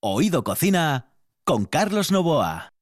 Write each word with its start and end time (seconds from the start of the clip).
Oído 0.00 0.44
Cocina 0.44 1.10
con 1.42 1.64
Carlos 1.64 2.12
Novoa. 2.12 2.72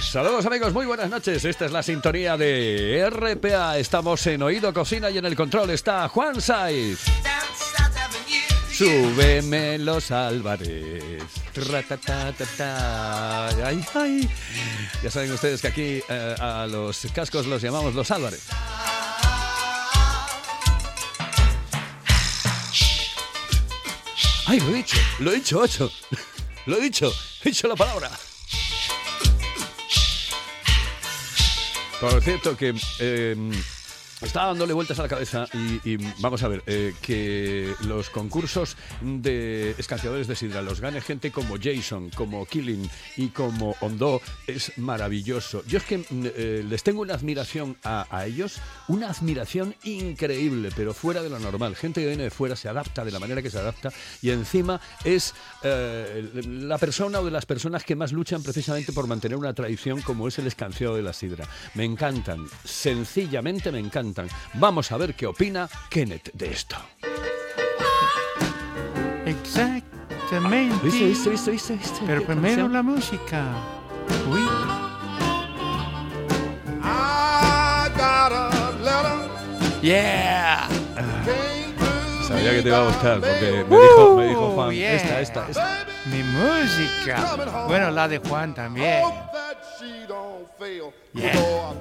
Saludos 0.00 0.46
amigos, 0.46 0.72
muy 0.72 0.84
buenas 0.84 1.08
noches. 1.08 1.44
Esta 1.44 1.66
es 1.66 1.70
la 1.70 1.84
sintonía 1.84 2.36
de 2.36 3.08
RPA. 3.08 3.78
Estamos 3.78 4.26
en 4.26 4.42
Oído 4.42 4.74
Cocina 4.74 5.10
y 5.10 5.18
en 5.18 5.26
el 5.26 5.36
control 5.36 5.70
está 5.70 6.08
Juan 6.08 6.40
Saiz. 6.40 7.04
Súbeme 8.72 9.78
los 9.78 10.10
Álvarez. 10.10 11.41
Ya 15.02 15.10
saben 15.10 15.32
ustedes 15.32 15.60
que 15.60 15.68
aquí 15.68 16.02
eh, 16.08 16.34
a 16.38 16.66
los 16.66 17.06
cascos 17.14 17.46
los 17.46 17.60
llamamos 17.60 17.94
los 17.94 18.10
Álvarez. 18.10 18.48
Ay, 24.46 24.60
lo 24.60 24.68
he 24.70 24.74
dicho, 24.74 24.96
lo 25.20 25.30
he 25.32 25.34
dicho, 25.36 25.58
ocho. 25.60 25.90
Lo 26.66 26.76
he 26.76 26.80
dicho, 26.80 27.12
he 27.42 27.48
dicho 27.48 27.66
la 27.68 27.74
palabra. 27.74 28.10
Por 32.00 32.22
cierto 32.22 32.56
que 32.56 32.74
eh, 32.98 33.36
estaba 34.22 34.46
dándole 34.46 34.72
vueltas 34.72 34.98
a 34.98 35.02
la 35.02 35.08
cabeza 35.08 35.46
y, 35.84 35.96
vamos 36.20 36.42
a 36.42 36.48
ver, 36.48 36.62
eh, 36.66 36.94
que 37.02 37.74
los 37.86 38.10
concursos 38.10 38.76
de 39.00 39.74
escanciadores 39.78 40.26
de 40.26 40.36
sidra 40.36 40.62
los 40.62 40.80
gane 40.80 41.00
gente 41.00 41.30
como 41.30 41.56
Jason, 41.60 42.10
como 42.10 42.46
Killing 42.46 42.88
y 43.16 43.28
como 43.28 43.74
Hondo 43.80 44.20
es 44.46 44.76
maravilloso. 44.78 45.64
Yo 45.66 45.78
es 45.78 45.84
que 45.84 45.98
mm, 45.98 46.04
eh, 46.10 46.64
les 46.68 46.82
tengo 46.82 47.02
una 47.02 47.14
admiración 47.14 47.76
a, 47.82 48.06
a 48.10 48.26
ellos, 48.26 48.60
una 48.88 49.10
admiración 49.10 49.74
increíble, 49.84 50.70
pero 50.76 50.94
fuera 50.94 51.22
de 51.22 51.30
lo 51.30 51.38
normal. 51.38 51.76
Gente 51.76 52.00
que 52.00 52.06
viene 52.06 52.24
de 52.24 52.30
fuera 52.30 52.56
se 52.56 52.68
adapta 52.68 53.04
de 53.04 53.10
la 53.10 53.18
manera 53.18 53.42
que 53.42 53.50
se 53.50 53.58
adapta 53.58 53.92
y 54.20 54.30
encima 54.30 54.80
es 55.04 55.34
eh, 55.62 56.30
la 56.44 56.78
persona 56.78 57.20
o 57.20 57.24
de 57.24 57.30
las 57.30 57.46
personas 57.46 57.84
que 57.84 57.96
más 57.96 58.12
luchan 58.12 58.42
precisamente 58.42 58.92
por 58.92 59.06
mantener 59.06 59.36
una 59.36 59.54
tradición 59.54 60.00
como 60.02 60.28
es 60.28 60.38
el 60.38 60.46
escanciado 60.46 60.96
de 60.96 61.02
la 61.02 61.12
sidra. 61.12 61.46
Me 61.74 61.84
encantan, 61.84 62.46
sencillamente 62.64 63.72
me 63.72 63.78
encantan. 63.78 64.11
Vamos 64.54 64.92
a 64.92 64.96
ver 64.96 65.14
qué 65.14 65.26
opina 65.26 65.68
Kenneth 65.88 66.30
de 66.32 66.50
esto. 66.52 66.76
Exactamente. 69.26 70.76
¿Viste, 70.84 71.04
viste, 71.06 71.30
viste, 71.30 71.50
viste? 71.50 71.74
viste? 71.74 72.00
Pero 72.06 72.20
¿Qué 72.20 72.26
primero 72.26 72.54
canción? 72.62 72.72
la 72.72 72.82
música. 72.82 73.44
Uy, 74.30 74.40
I 76.82 77.88
got 77.96 78.32
a 78.32 78.72
letter 78.82 79.30
yeah. 79.82 80.68
Sabía 82.26 82.50
que 82.52 82.62
te 82.62 82.68
iba 82.68 82.78
a 82.78 82.84
gustar 82.86 83.20
porque 83.20 83.64
me 83.68 83.76
dijo, 83.76 84.16
me 84.16 84.26
dijo 84.28 84.48
Uh, 84.48 84.54
Juan, 84.54 84.70
yeah. 84.72 84.94
esta, 84.94 85.20
esta, 85.20 85.48
esta. 85.48 85.86
Mi 86.06 86.22
música. 86.22 87.36
Bueno, 87.68 87.90
la 87.90 88.08
de 88.08 88.18
Juan 88.18 88.54
también. 88.54 89.02
Yeah. 91.14 91.74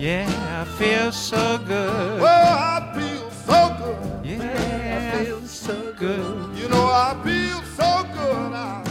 Yeah, 0.00 0.24
I 0.58 0.64
feel 0.78 1.12
so 1.12 1.58
good. 1.58 2.22
Well, 2.22 2.56
I 2.56 2.90
feel 2.94 3.30
so 3.30 3.76
good. 3.78 4.24
Yeah, 4.24 5.18
I 5.18 5.24
feel 5.24 5.42
so 5.42 5.92
good. 5.92 6.56
You 6.56 6.70
know 6.70 6.86
I 6.86 7.20
feel 7.22 7.60
so 7.76 8.08
good. 8.14 8.52
I, 8.54 8.82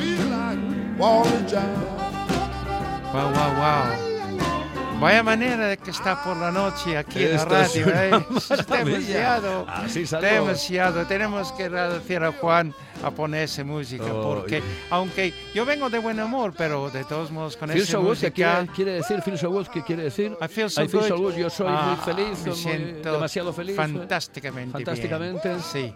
feel 0.00 0.26
like 0.26 0.98
Wally 0.98 1.46
Jam. 1.46 1.80
Wow, 3.14 3.32
wow, 3.32 3.60
wow. 3.60 4.05
Vaya 5.00 5.22
manera 5.22 5.68
de 5.68 5.76
que 5.76 5.90
está 5.90 6.22
por 6.24 6.36
la 6.38 6.50
noche 6.50 6.96
aquí 6.96 7.22
en 7.22 7.36
la 7.36 7.44
radio. 7.44 7.86
¿eh? 7.88 8.10
Demasiado. 8.84 9.66
Así. 9.68 10.04
Demasiado. 10.04 11.04
Tenemos 11.06 11.52
que 11.52 11.64
agradecer 11.64 12.24
a 12.24 12.32
Juan 12.32 12.74
a 13.04 13.10
ponerse 13.10 13.62
música. 13.62 14.06
Oh, 14.12 14.22
porque, 14.34 14.58
y- 14.58 14.62
aunque 14.90 15.34
yo 15.54 15.66
vengo 15.66 15.90
de 15.90 15.98
buen 15.98 16.18
humor, 16.18 16.54
pero 16.56 16.88
de 16.90 17.04
todos 17.04 17.30
modos 17.30 17.58
con 17.58 17.68
Feel 17.68 17.82
esa 17.82 17.92
so 17.92 17.98
good, 18.00 18.16
¿qué 18.16 18.26
música. 18.30 18.32
quiere, 18.56 18.72
quiere 18.74 18.92
decir? 18.92 19.20
Feel 19.22 19.38
so 19.38 19.50
good, 19.50 19.66
¿qué 19.66 19.82
quiere 19.82 20.04
decir? 20.04 20.34
I 20.40 20.48
feel 20.48 20.70
so 20.70 20.82
I 20.82 20.88
feel 20.88 21.00
good. 21.02 21.08
so 21.08 21.16
good, 21.18 21.34
Yo 21.34 21.50
soy 21.50 21.66
Ah, 21.68 21.94
muy 21.94 22.14
feliz, 22.14 22.38
me 22.40 22.50
muy- 22.50 22.56
siento 22.58 23.12
demasiado 23.12 23.52
feliz. 23.52 23.74
¿eh? 23.74 23.76
Fantásticamente. 23.76 24.72
Fantásticamente. 24.72 25.48
bien. 25.48 25.60
Sí. 25.62 25.94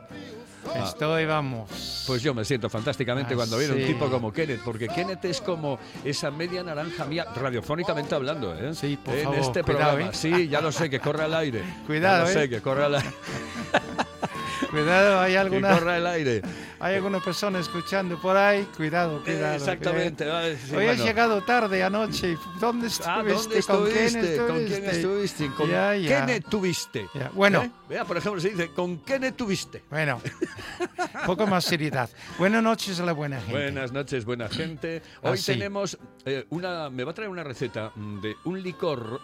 Estoy, 0.84 1.25
vamos. 1.26 2.04
Pues 2.06 2.22
yo 2.22 2.34
me 2.34 2.44
siento 2.44 2.69
fantásticamente 2.69 3.34
Ah, 3.34 3.37
cuando 3.37 3.59
viene 3.59 3.75
un 3.75 3.81
sí. 3.81 3.87
tipo 3.87 4.09
como 4.10 4.32
Kenneth, 4.32 4.60
porque 4.65 4.88
Kenneth 4.88 5.25
es 5.25 5.41
como 5.41 5.78
esa 6.04 6.31
media 6.31 6.62
naranja 6.62 7.04
mía, 7.04 7.26
radiofónicamente 7.34 8.15
hablando, 8.15 8.54
¿eh? 8.54 8.75
Sí, 8.75 8.97
por 9.03 9.15
en 9.15 9.25
favor, 9.25 9.38
este 9.38 9.62
cuidado, 9.62 9.91
programa. 9.91 10.10
¿eh? 10.12 10.15
Sí, 10.15 10.48
ya 10.48 10.60
lo 10.60 10.71
sé, 10.72 10.88
que 10.91 11.00
corra 11.00 11.26
el 11.26 11.34
aire. 11.34 11.62
Cuidado, 11.87 12.19
ya 12.26 12.32
lo 12.34 12.38
¿eh? 12.38 12.43
sé, 12.43 12.48
que 12.48 12.60
corra 12.60 12.87
el 12.87 12.94
aire. 12.97 13.10
Cuidado, 14.71 15.21
hay 15.21 15.32
Que 15.32 15.38
alguna, 15.38 15.72
corra 15.75 15.97
el 15.97 16.06
aire. 16.06 16.43
hay 16.78 16.97
alguna 16.97 17.21
persona 17.21 17.59
escuchando 17.60 18.21
por 18.21 18.37
ahí. 18.37 18.66
Cuidado, 18.76 19.22
cuidado. 19.22 19.54
Exactamente. 19.54 20.26
vale, 20.26 20.56
sí, 20.59 20.75
Hoy 20.75 20.87
has 20.87 20.97
bueno. 20.97 21.04
llegado 21.04 21.43
tarde 21.43 21.82
anoche. 21.82 22.37
¿Dónde 22.60 22.88
estuviste? 22.88 23.10
Ah, 23.10 23.22
¿dónde 23.22 23.62
¿Con 23.62 23.84
quién 23.87 24.06
estuviste? 24.06 24.37
¿Con 24.37 24.65
quién 24.66 24.84
estuviste? 24.84 24.91
estuviste? 24.91 25.50
¿Con 25.56 25.69
quién 26.26 26.43
tuviste? 26.43 27.06
Ya, 27.15 27.31
bueno. 27.34 27.62
¿Eh? 27.62 27.71
Vea, 27.88 28.04
por 28.04 28.16
ejemplo, 28.16 28.41
se 28.41 28.50
dice, 28.50 28.71
¿con 28.72 28.98
quién 28.98 29.32
tuviste? 29.34 29.82
Bueno, 29.91 30.21
poco 31.27 31.47
más 31.47 31.65
seriedad. 31.65 32.09
Buenas 32.38 32.62
noches 32.62 33.00
a 33.00 33.04
la 33.04 33.12
buena 33.12 33.38
gente. 33.41 33.53
Buenas 33.53 33.92
noches, 33.92 34.25
buena 34.25 34.48
gente. 34.48 35.03
Hoy 35.22 35.32
Ah, 35.32 35.37
sí. 35.37 35.53
tenemos 35.53 35.98
eh, 36.25 36.47
una. 36.50 36.91
Me 36.91 37.04
va 37.04 37.12
a 37.12 37.15
traer 37.15 37.31
una 37.31 37.42
receta 37.44 37.92
de 37.97 38.34
un 38.44 38.62
licor. 38.62 39.21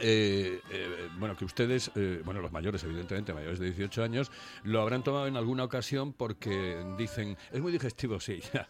Eh, 0.00 0.60
eh, 0.70 1.08
bueno, 1.18 1.36
que 1.36 1.44
ustedes, 1.44 1.90
eh, 1.94 2.22
bueno, 2.24 2.40
los 2.40 2.52
mayores, 2.52 2.82
evidentemente, 2.84 3.32
mayores 3.34 3.58
de 3.58 3.66
18 3.66 4.02
años, 4.02 4.30
lo 4.64 4.80
habrán 4.80 5.02
tomado 5.02 5.26
en 5.26 5.36
alguna 5.36 5.64
ocasión 5.64 6.12
porque 6.12 6.84
dicen, 6.98 7.36
es 7.52 7.60
muy 7.60 7.72
digestivo, 7.72 8.20
sí, 8.20 8.40
ya. 8.54 8.68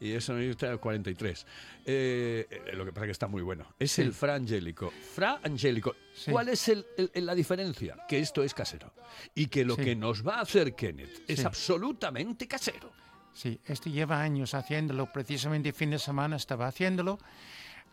y 0.00 0.12
eso 0.12 0.32
no 0.32 0.40
está 0.40 0.72
a 0.72 0.78
43. 0.78 1.46
Eh, 1.84 2.46
lo 2.72 2.84
que 2.86 2.92
pasa 2.92 3.04
es 3.04 3.08
que 3.08 3.12
está 3.12 3.26
muy 3.28 3.42
bueno. 3.42 3.66
Es 3.78 3.92
Sí. 3.92 4.02
el 4.02 4.12
Fra 4.14 4.34
Angélico. 4.34 4.90
Fra 5.14 5.40
Angélico. 5.42 5.94
Sí. 6.14 6.30
¿Cuál 6.30 6.48
es 6.48 6.68
el- 6.68 6.86
el- 7.12 7.26
la 7.26 7.34
diferencia? 7.34 7.96
Que 8.08 8.18
esto 8.20 8.42
es 8.42 8.54
casero. 8.54 8.92
Y 9.34 9.48
que 9.48 9.64
lo 9.64 9.76
Sí. 9.76 9.82
que 9.84 9.96
nos 9.96 10.26
va 10.26 10.36
a 10.36 10.40
hacer 10.40 10.74
Kenneth 10.74 11.22
es 11.28 11.44
absolutamente 11.44 12.48
casero. 12.48 12.92
Sí, 13.34 13.60
este 13.66 13.90
lleva 13.90 14.22
años 14.22 14.54
haciéndolo. 14.54 15.12
Precisamente 15.12 15.68
el 15.70 15.74
fin 15.74 15.90
de 15.90 15.98
semana 15.98 16.36
estaba 16.36 16.66
haciéndolo. 16.68 17.18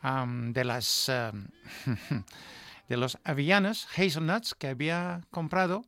De 0.03 0.63
las 0.63 1.11
de 2.89 2.97
los 2.97 3.17
avellanas, 3.23 3.87
hazelnuts, 3.95 4.53
que 4.55 4.67
había 4.67 5.21
comprado 5.31 5.85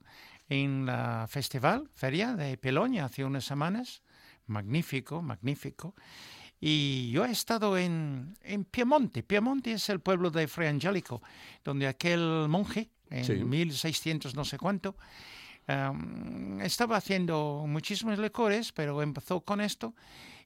en 0.49 0.85
la 0.85 1.25
festival, 1.29 1.89
feria 1.95 2.33
de 2.35 2.57
Peloña 2.57 3.05
hace 3.05 3.25
unas 3.25 3.45
semanas. 3.45 4.03
Magnífico, 4.45 5.21
magnífico. 5.21 5.95
Y 6.59 7.11
yo 7.11 7.25
he 7.25 7.31
estado 7.31 7.77
en, 7.77 8.37
en 8.41 8.63
Piemonte. 8.65 9.23
Piemonte 9.23 9.73
es 9.73 9.89
el 9.89 9.99
pueblo 9.99 10.29
de 10.31 10.47
Fray 10.47 10.69
Angélico, 10.69 11.21
donde 11.63 11.87
aquel 11.87 12.47
monje, 12.47 12.89
en 13.09 13.25
Sí. 13.25 13.33
1600 13.33 14.35
no 14.35 14.45
sé 14.45 14.57
cuánto, 14.57 14.95
estaba 16.61 16.97
haciendo 16.97 17.65
muchísimos 17.67 18.19
licores, 18.19 18.71
pero 18.71 19.01
empezó 19.01 19.41
con 19.41 19.61
esto. 19.61 19.93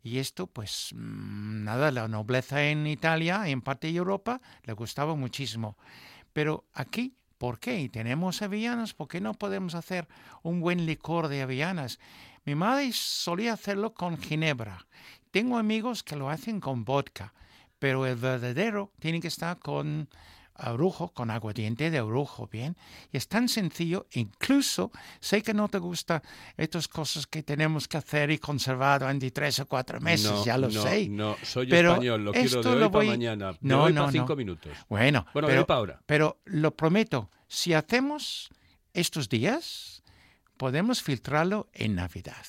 Y 0.08 0.20
esto, 0.20 0.48
pues 0.48 0.92
mm, 0.96 1.66
nada, 1.66 1.92
la 1.92 2.08
nobleza 2.08 2.64
en 2.64 2.88
Italia, 2.88 3.46
en 3.46 3.62
parte 3.62 3.88
de 3.88 3.98
Europa, 3.98 4.40
le 4.64 4.72
gustaba 4.72 5.16
muchísimo. 5.16 5.78
Pero 6.32 6.64
aquí, 6.74 7.18
¿por 7.38 7.60
qué? 7.60 7.82
Y 7.82 7.90
Tenemos 7.90 8.42
avellanas, 8.42 8.94
¿por 8.94 9.10
qué 9.10 9.20
no 9.20 9.34
podemos 9.34 9.76
hacer 9.76 10.08
un 10.44 10.62
buen 10.62 10.86
licor 10.86 11.28
de 11.28 11.42
avellanas? 11.42 12.00
Mi 12.46 12.56
madre 12.56 12.94
solía 12.94 13.52
hacerlo 13.52 13.94
con 13.94 14.18
ginebra. 14.18 14.88
Tengo 15.32 15.58
amigos 15.58 16.04
que 16.04 16.16
lo 16.16 16.30
hacen 16.30 16.62
con 16.62 16.86
vodka, 16.86 17.34
pero 17.78 18.06
el 18.06 18.16
verdadero 18.16 18.94
tiene 19.00 19.20
que 19.20 19.28
estar 19.28 19.60
con 19.60 20.08
orujo, 20.66 21.10
con 21.14 21.30
aguardiente 21.32 21.90
de 21.92 22.02
orujo, 22.02 22.48
¿bien? 22.48 22.76
Y 23.12 23.18
es 23.18 23.28
tan 23.28 23.48
sencillo, 23.50 24.08
incluso 24.12 24.92
sé 25.20 25.42
que 25.42 25.54
no 25.54 25.68
te 25.70 25.78
gustan 25.78 26.22
estas 26.58 26.88
cosas 26.88 27.28
que 27.28 27.44
tenemos 27.44 27.88
que 27.88 27.98
hacer 27.98 28.32
y 28.32 28.38
conservar 28.38 29.02
durante 29.02 29.30
tres 29.32 29.60
o 29.60 29.68
cuatro 29.68 30.00
meses, 30.02 30.32
no, 30.32 30.46
ya 30.46 30.58
lo 30.58 30.70
no, 30.70 30.82
sé. 30.82 31.08
No, 31.10 31.36
soy 31.44 31.68
Pero 31.68 31.92
español, 31.94 32.26
lo 32.26 32.32
quiero 32.34 32.62
de 32.64 32.70
hoy 32.70 32.80
lo 32.80 32.92
para 32.92 33.06
voy- 33.06 33.08
mañana. 33.08 33.52
De 33.54 33.58
No, 33.62 33.84
hoy 33.84 33.94
no, 33.94 34.02
para 34.02 34.12
cinco 34.12 34.30
no. 34.30 34.36
minutos. 34.36 34.78
Bueno, 34.90 35.26
Bueno, 35.34 35.48
pero, 35.48 35.66
para 35.68 35.78
ahora. 35.78 36.02
pero 36.06 36.40
lo 36.46 36.76
prometo, 36.76 37.30
si 37.48 37.74
hacemos 37.74 38.50
estos 38.94 39.30
días, 39.30 40.04
podemos 40.58 41.04
filtrarlo 41.04 41.70
en 41.74 41.96
Navidad 41.96 42.46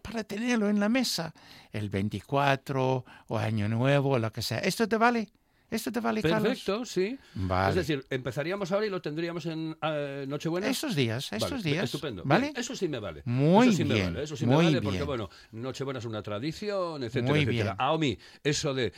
para 0.00 0.24
tenerlo 0.24 0.68
en 0.68 0.80
la 0.80 0.88
mesa 0.88 1.32
el 1.70 1.88
24 1.90 3.04
o 3.28 3.38
Año 3.38 3.68
Nuevo 3.68 4.10
o 4.10 4.18
lo 4.18 4.32
que 4.32 4.42
sea. 4.42 4.58
¿Esto 4.58 4.88
te 4.88 4.96
vale? 4.96 5.28
¿Esto 5.72 5.90
te 5.90 6.00
vale, 6.00 6.20
Carlos? 6.22 6.42
Perfecto, 6.42 6.84
sí. 6.84 7.18
Vale. 7.34 7.70
Es 7.70 7.74
decir, 7.76 8.04
empezaríamos 8.10 8.70
ahora 8.72 8.86
y 8.86 8.90
lo 8.90 9.00
tendríamos 9.00 9.46
en 9.46 9.76
eh, 9.82 10.26
Nochebuena. 10.28 10.68
Estos 10.68 10.94
días, 10.94 11.32
estos 11.32 11.50
Vale, 11.50 11.62
días. 11.62 11.84
Estupendo. 11.84 12.22
¿Vale? 12.24 12.42
Bien, 12.48 12.56
Eso 12.56 12.76
sí 12.76 12.88
me 12.88 12.98
vale. 12.98 13.22
Muy 13.24 13.68
eso 13.68 13.76
sí 13.78 13.84
Me 13.84 13.94
bien, 13.94 14.12
vale. 14.12 14.24
Eso 14.24 14.36
sí 14.36 14.46
me 14.46 14.54
muy 14.54 14.64
vale 14.66 14.82
porque, 14.82 14.98
bien. 14.98 15.06
bueno, 15.06 15.30
Nochebuena 15.52 15.98
es 15.98 16.04
una 16.04 16.22
tradición, 16.22 17.02
etcétera, 17.02 17.32
Muy 17.32 17.40
etcétera. 17.40 17.74
bien. 17.74 17.76
A 17.78 17.96
mí, 17.98 18.18
eso 18.44 18.74
de. 18.74 18.92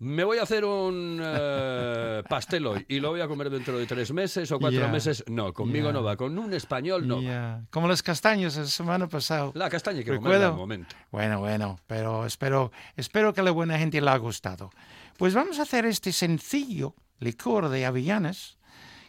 Me 0.00 0.24
voy 0.24 0.38
a 0.38 0.42
hacer 0.42 0.64
un 0.64 1.20
eh, 1.22 2.22
pastel 2.28 2.66
hoy 2.66 2.84
y 2.88 2.98
lo 2.98 3.10
voy 3.10 3.20
a 3.20 3.28
comer 3.28 3.48
dentro 3.48 3.78
de 3.78 3.86
tres 3.86 4.12
meses 4.12 4.50
o 4.50 4.58
cuatro 4.58 4.80
Ya, 4.80 4.88
meses. 4.88 5.22
No, 5.28 5.52
conmigo 5.52 5.86
ya. 5.86 5.92
no 5.92 6.02
va. 6.02 6.16
Con 6.16 6.36
un 6.36 6.52
español 6.52 7.06
no 7.06 7.16
va. 7.18 7.22
Ya. 7.22 7.62
Como 7.70 7.86
los 7.86 8.02
castaños 8.02 8.56
la 8.56 8.66
semana 8.66 9.08
pasada. 9.08 9.52
La 9.54 9.70
castaña 9.70 10.02
que 10.02 10.10
Recuerdo. 10.10 10.46
al 10.48 10.54
momento. 10.56 10.96
Bueno, 11.12 11.38
bueno, 11.38 11.78
pero 11.86 12.26
espero, 12.26 12.72
espero 12.96 13.32
que 13.32 13.40
a 13.40 13.44
la 13.44 13.52
buena 13.52 13.78
gente 13.78 14.00
le 14.00 14.10
ha 14.10 14.16
gustado. 14.16 14.70
Pues 15.16 15.34
vamos 15.34 15.58
a 15.58 15.62
hacer 15.62 15.86
este 15.86 16.12
sencillo 16.12 16.94
licor 17.20 17.68
de 17.68 17.86
avellanas 17.86 18.58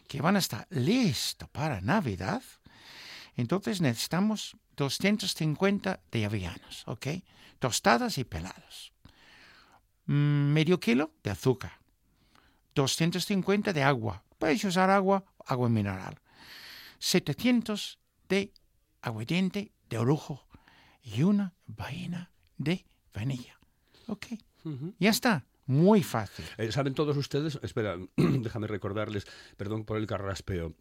que 0.07 0.21
van 0.21 0.35
a 0.35 0.39
estar 0.39 0.67
listo 0.69 1.47
para 1.47 1.81
Navidad. 1.81 2.43
Entonces 3.35 3.81
necesitamos 3.81 4.55
250 4.77 5.99
de 6.11 6.25
avellanas, 6.25 6.87
¿ok? 6.87 7.07
Tostadas 7.59 8.17
y 8.17 8.23
peladas. 8.23 8.93
Mm, 10.05 10.53
Medio 10.53 10.79
kilo 10.79 11.11
de 11.23 11.31
azúcar. 11.31 11.79
250 12.75 13.73
de 13.73 13.83
agua. 13.83 14.23
Puedes 14.37 14.63
usar 14.63 14.89
agua, 14.89 15.23
agua 15.45 15.69
mineral. 15.69 16.19
700 16.99 17.97
de 18.29 18.53
aguardiente 19.01 19.71
de 19.89 19.97
orujo 19.97 20.45
y 21.01 21.23
una 21.23 21.53
vaina 21.65 22.31
de 22.57 22.85
vainilla. 23.13 23.57
Ok. 24.07 24.27
Ya 24.99 25.09
está. 25.09 25.45
Muy 25.67 26.03
fácil. 26.03 26.45
Eh, 26.57 26.71
¿Saben 26.71 26.93
todos 26.93 27.17
ustedes? 27.17 27.59
Espera, 27.63 27.97
déjame 28.17 28.67
recordarles, 28.67 29.25
perdón 29.57 29.83
por 29.83 29.97
el 29.97 30.05
carraspeo. 30.05 30.73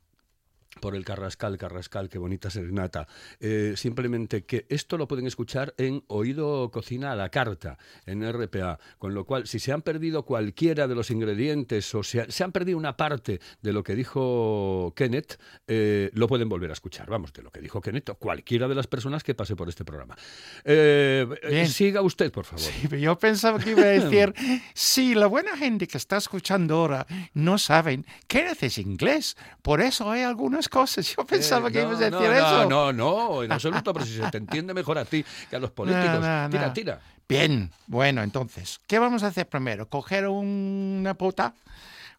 Por 0.81 0.97
el 0.97 1.05
Carrascal, 1.05 1.57
Carrascal, 1.57 2.09
qué 2.09 2.19
bonita 2.19 2.51
serenata. 2.51 3.07
Eh, 3.41 3.75
simplemente 3.77 4.45
que 4.45 4.67
esto 4.69 4.99
lo 4.99 5.07
pueden 5.09 5.27
escuchar 5.27 5.75
en 5.79 6.03
Oído 6.09 6.71
Cocina 6.71 7.13
a 7.13 7.17
la 7.17 7.29
Carta, 7.29 7.79
en 8.07 8.23
RPA. 8.31 8.79
Con 8.99 9.15
lo 9.15 9.25
cual, 9.25 9.47
si 9.47 9.59
se 9.59 9.73
han 9.73 9.83
perdido 9.83 10.25
cualquiera 10.25 10.87
de 10.89 10.95
los 10.95 11.11
ingredientes 11.11 11.95
o 11.95 12.03
se, 12.03 12.23
ha- 12.23 12.31
se 12.31 12.43
han 12.45 12.53
perdido 12.53 12.77
una 12.79 12.97
parte 12.97 13.41
de 13.63 13.73
lo 13.73 13.83
que 13.83 13.95
dijo 13.95 14.93
Kenneth, 14.97 15.39
eh, 15.69 16.11
lo 16.15 16.27
pueden 16.27 16.49
volver 16.49 16.71
a 16.71 16.73
escuchar. 16.75 17.09
Vamos, 17.09 17.33
de 17.33 17.43
lo 17.43 17.51
que 17.51 17.61
dijo 17.61 17.81
Kenneth 17.81 18.11
o 18.11 18.15
cualquiera 18.17 18.67
de 18.69 18.75
las 18.75 18.87
personas 18.87 19.23
que 19.23 19.35
pase 19.35 19.57
por 19.57 19.69
este 19.69 19.85
programa. 19.85 20.17
Eh, 20.65 21.67
siga 21.69 22.03
usted, 22.03 22.33
por 22.33 22.45
favor. 22.45 22.61
Sí, 22.65 22.89
Yo 23.01 23.19
pensaba 23.19 23.59
que 23.59 23.71
iba 23.71 23.83
a 23.83 23.87
decir, 23.87 24.35
sí, 24.75 25.15
la 25.15 25.27
buena 25.27 25.57
gente 25.57 25.87
que 25.87 25.99
está 25.99 26.17
escuchando 26.17 26.75
ahora 26.77 27.07
no 27.33 27.59
saben 27.59 28.05
que 28.27 28.45
es 28.61 28.79
inglés, 28.79 29.37
por 29.63 29.81
eso 29.81 30.11
hay 30.11 30.23
cosas. 30.69 31.15
Yo 31.17 31.25
pensaba 31.25 31.69
Eh, 31.69 31.73
que 31.73 31.83
no, 31.83 31.89
ibas 31.91 32.03
a 32.03 32.11
no, 32.11 32.21
decir 32.21 32.35
no, 32.35 32.37
eso. 32.37 32.69
No, 32.69 32.93
no, 32.93 33.43
en 33.43 33.53
absoluto, 33.53 33.93
pero 33.93 34.05
si 34.07 34.17
se 34.17 34.31
te 34.31 34.39
entiende 34.39 34.75
mejor 34.75 34.99
a 34.99 35.05
ti 35.05 35.25
que 35.51 35.57
a 35.57 35.59
los 35.59 35.71
políticos. 35.73 36.21
No, 36.21 36.43
no, 36.45 36.51
tira, 36.51 36.67
no. 36.67 36.73
tira. 36.73 37.01
Bien, 37.29 37.71
bueno, 37.87 38.23
entonces, 38.23 38.81
¿qué 38.87 38.99
vamos 38.99 39.23
a 39.23 39.29
hacer 39.29 39.49
primero? 39.49 39.89
¿Coger 39.89 40.29
una 40.29 41.15
pota, 41.15 41.55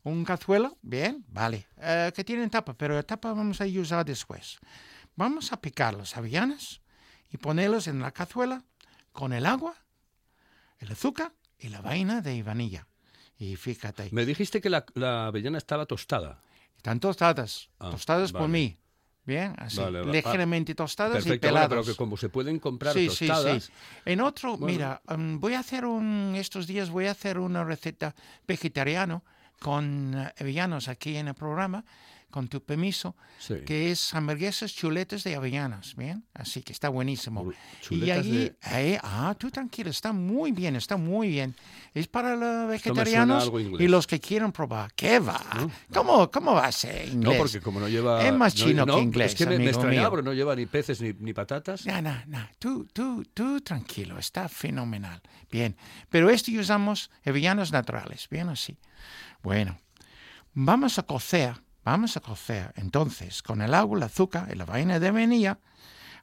un 0.04 0.26
cazuelo? 0.26 0.78
Bien, 0.82 1.24
vale. 1.30 1.68
Eh, 1.80 2.12
que 2.16 2.24
tienen 2.24 2.50
tapa, 2.50 2.74
pero 2.74 2.96
la 2.96 3.04
tapa 3.04 3.34
vamos 3.34 3.62
a 3.62 3.66
usar 3.66 4.04
después. 4.04 4.58
Vamos 5.16 5.52
a 5.54 5.62
picar 5.62 5.94
las 5.94 6.18
avellanas 6.18 6.82
y 7.32 7.38
ponerlos 7.38 7.88
en 7.88 8.00
la 8.02 8.12
cazuela 8.12 8.64
con 9.12 9.32
el 9.32 9.46
agua, 9.46 9.76
el 10.80 10.92
azúcar 10.92 11.32
y 11.60 11.70
la 11.70 11.82
vaina 11.82 12.22
de 12.22 12.42
vanilla. 12.44 12.88
Y 13.38 13.56
fíjate, 13.58 14.10
Me 14.12 14.26
dijiste 14.26 14.60
que 14.60 14.70
la, 14.70 14.86
la 14.96 15.28
avellana 15.28 15.58
estaba 15.58 15.86
tostada. 15.86 16.42
Están 16.86 17.00
tostadas, 17.00 17.70
Ah, 17.80 17.90
tostadas 17.90 18.32
por 18.32 18.42
vale. 18.42 18.54
mí. 18.54 18.78
Bien, 19.26 19.56
así, 19.58 19.80
Vale, 19.82 20.04
va- 20.04 20.12
ligeramente 20.12 20.76
tostadas 20.76 21.14
y 21.14 21.24
Perfecto, 21.30 21.48
bueno, 21.48 21.54
peladas. 21.68 21.70
pero 21.70 21.84
que 21.84 21.96
como 21.98 22.16
se 22.16 22.30
pueden 22.30 22.60
comprar 22.60 22.94
Sí, 22.94 23.08
tostadas... 23.08 23.64
sí. 23.64 23.72
En 24.06 24.22
otro, 24.22 24.56
Bueno. 24.56 24.68
mira, 24.72 25.02
um, 25.10 25.40
voy 25.40 25.56
a 25.56 25.60
hacer 25.62 25.84
un, 25.84 26.36
estos 26.38 26.68
días 26.68 26.92
voy 26.92 27.08
a 27.08 27.12
hacer 27.12 27.40
una 27.40 27.64
receta 27.64 28.14
vegetariana 28.48 29.24
con 29.60 30.14
eh, 30.14 30.32
avellanos 30.40 30.88
aquí 30.88 31.16
en 31.18 31.28
el 31.30 31.34
programa, 31.34 31.84
con 32.32 32.48
tu 32.50 32.62
permiso, 32.62 33.16
Sí. 33.40 33.56
que 33.66 33.92
es 33.92 34.14
hamburguesas 34.14 34.74
chuletas 34.74 35.24
de 35.24 35.36
avellanas, 35.36 35.96
¿bien? 35.96 36.26
Así 36.34 36.62
que 36.64 36.74
está 36.74 36.90
buenísimo. 36.90 37.44
Ur- 37.46 37.54
Y 37.56 37.84
chuletas 37.84 38.18
allí, 38.20 38.38
de- 38.38 38.56
eh, 38.72 39.00
ah, 39.02 39.34
tú 39.40 39.50
tranquilo, 39.50 39.90
está 39.90 40.12
muy 40.12 40.52
bien, 40.52 40.76
está 40.76 40.98
muy 40.98 41.30
bien. 41.30 41.56
Es 41.94 42.08
para 42.08 42.36
los 42.36 42.68
vegetarianos 42.70 43.50
y 43.80 43.88
los 43.88 44.06
que 44.06 44.20
quieren 44.20 44.52
probar. 44.52 44.92
¿Qué 44.96 45.20
va? 45.20 45.40
¿Cómo, 45.94 46.30
¿Cómo 46.30 46.54
va 46.54 46.66
a 46.66 46.72
ser 46.74 47.08
No, 47.08 47.14
inglés? 47.32 47.38
porque 47.38 47.62
como 47.62 47.80
no 47.80 47.88
lleva... 47.88 48.26
Es 48.28 48.34
más 48.34 48.54
no- 48.60 48.66
chino 48.66 48.86
no, 48.86 48.96
que 48.98 49.02
inglés, 49.04 49.32
Es 49.32 49.38
que 49.38 49.46
me, 49.46 49.52
me 49.52 49.56
amigo 49.56 49.70
extrañaba, 49.72 50.02
mío. 50.10 50.12
pero 50.12 50.22
no 50.24 50.34
lleva 50.34 50.56
ni 50.58 50.66
peces 50.66 51.00
ni, 51.00 51.14
ni 51.14 51.32
patatas. 51.34 51.86
No, 51.86 52.02
no, 52.02 52.16
no. 52.28 52.50
Tú, 52.60 52.86
tú, 52.92 53.24
tú 53.34 53.62
tranquilo, 53.62 54.18
está 54.20 54.50
fenomenal. 54.50 55.22
Bien. 55.50 55.78
Pero 56.10 56.30
esto 56.30 56.52
usamos 56.60 57.10
avellanas 57.26 57.72
naturales, 57.72 58.28
bien 58.30 58.50
así. 58.50 58.78
Bueno, 59.42 59.78
vamos 60.54 60.98
a 61.00 61.04
cocer, 61.04 61.62
vamos 61.86 62.18
a 62.18 62.20
cocer 62.20 62.74
entonces 62.76 63.42
con 63.42 63.62
el 63.62 63.74
agua, 63.74 63.98
el 63.98 64.04
azúcar 64.04 64.50
y 64.52 64.56
la 64.56 64.66
vaina 64.66 65.00
de 65.00 65.12
vainilla 65.12 65.60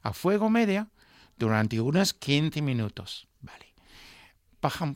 a 0.03 0.13
fuego 0.13 0.49
medio 0.49 0.91
durante 1.37 1.81
unos 1.81 2.13
15 2.13 2.61
minutos. 2.61 3.27
Vale. 3.41 3.73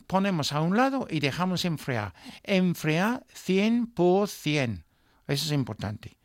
Ponemos 0.06 0.52
a 0.52 0.60
un 0.60 0.76
lado 0.76 1.08
y 1.10 1.20
dejamos 1.20 1.64
enfriar. 1.64 2.14
Enfriar 2.42 3.26
100%. 3.34 4.84
Eso 5.26 5.44
es 5.46 5.52
importante. 5.52 6.18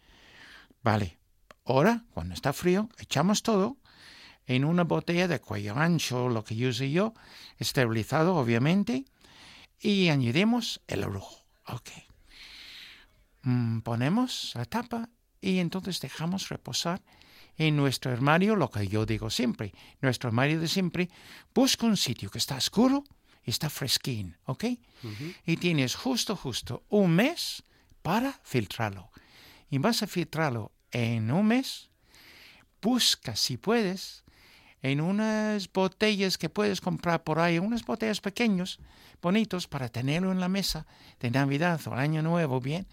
Vale. 0.83 1.17
Ahora, 1.65 2.03
cuando 2.13 2.33
está 2.33 2.51
frío, 2.53 2.89
echamos 2.99 3.41
todo 3.41 3.77
en 4.45 4.65
una 4.65 4.83
botella 4.83 5.29
de 5.29 5.39
cuello 5.39 5.77
ancho, 5.77 6.27
lo 6.27 6.43
que 6.43 6.67
use 6.67 6.91
yo, 6.91 7.13
esterilizado 7.57 8.35
obviamente, 8.35 9.05
y 9.79 10.09
añadimos 10.09 10.81
el 10.87 11.05
orujo. 11.05 11.45
Ok. 11.67 11.89
Mm, 13.43 13.79
ponemos 13.79 14.53
la 14.55 14.65
tapa 14.65 15.09
y 15.41 15.59
entonces 15.59 15.99
dejamos 15.99 16.49
reposar 16.49 17.01
en 17.57 17.75
nuestro 17.75 18.11
armario, 18.11 18.55
lo 18.55 18.69
que 18.69 18.87
yo 18.87 19.05
digo 19.05 19.29
siempre, 19.29 19.73
nuestro 20.01 20.29
armario 20.29 20.59
de 20.59 20.67
siempre, 20.67 21.09
busca 21.53 21.85
un 21.85 21.97
sitio 21.97 22.31
que 22.31 22.39
está 22.39 22.55
oscuro 22.55 23.03
y 23.43 23.51
está 23.51 23.69
fresquín, 23.69 24.37
¿ok? 24.45 24.65
Y 25.45 25.57
tienes 25.57 25.95
justo, 25.95 26.35
justo 26.35 26.83
un 26.89 27.11
mes 27.11 27.63
para 28.01 28.39
filtrarlo. 28.43 29.11
Y 29.69 29.77
vas 29.77 30.01
a 30.01 30.07
filtrarlo 30.07 30.71
en 30.91 31.31
un 31.31 31.45
mes, 31.47 31.89
busca 32.81 33.35
si 33.35 33.57
puedes 33.57 34.23
en 34.81 34.99
unas 35.01 35.71
botellas 35.71 36.37
que 36.37 36.49
puedes 36.49 36.81
comprar 36.81 37.23
por 37.23 37.39
ahí, 37.39 37.59
unas 37.59 37.85
botellas 37.85 38.21
pequeños, 38.21 38.79
bonitos, 39.21 39.67
para 39.67 39.89
tenerlo 39.89 40.31
en 40.31 40.39
la 40.39 40.49
mesa 40.49 40.85
de 41.19 41.31
Navidad 41.31 41.79
o 41.87 41.93
Año 41.93 42.21
Nuevo, 42.21 42.59
bien. 42.59 42.85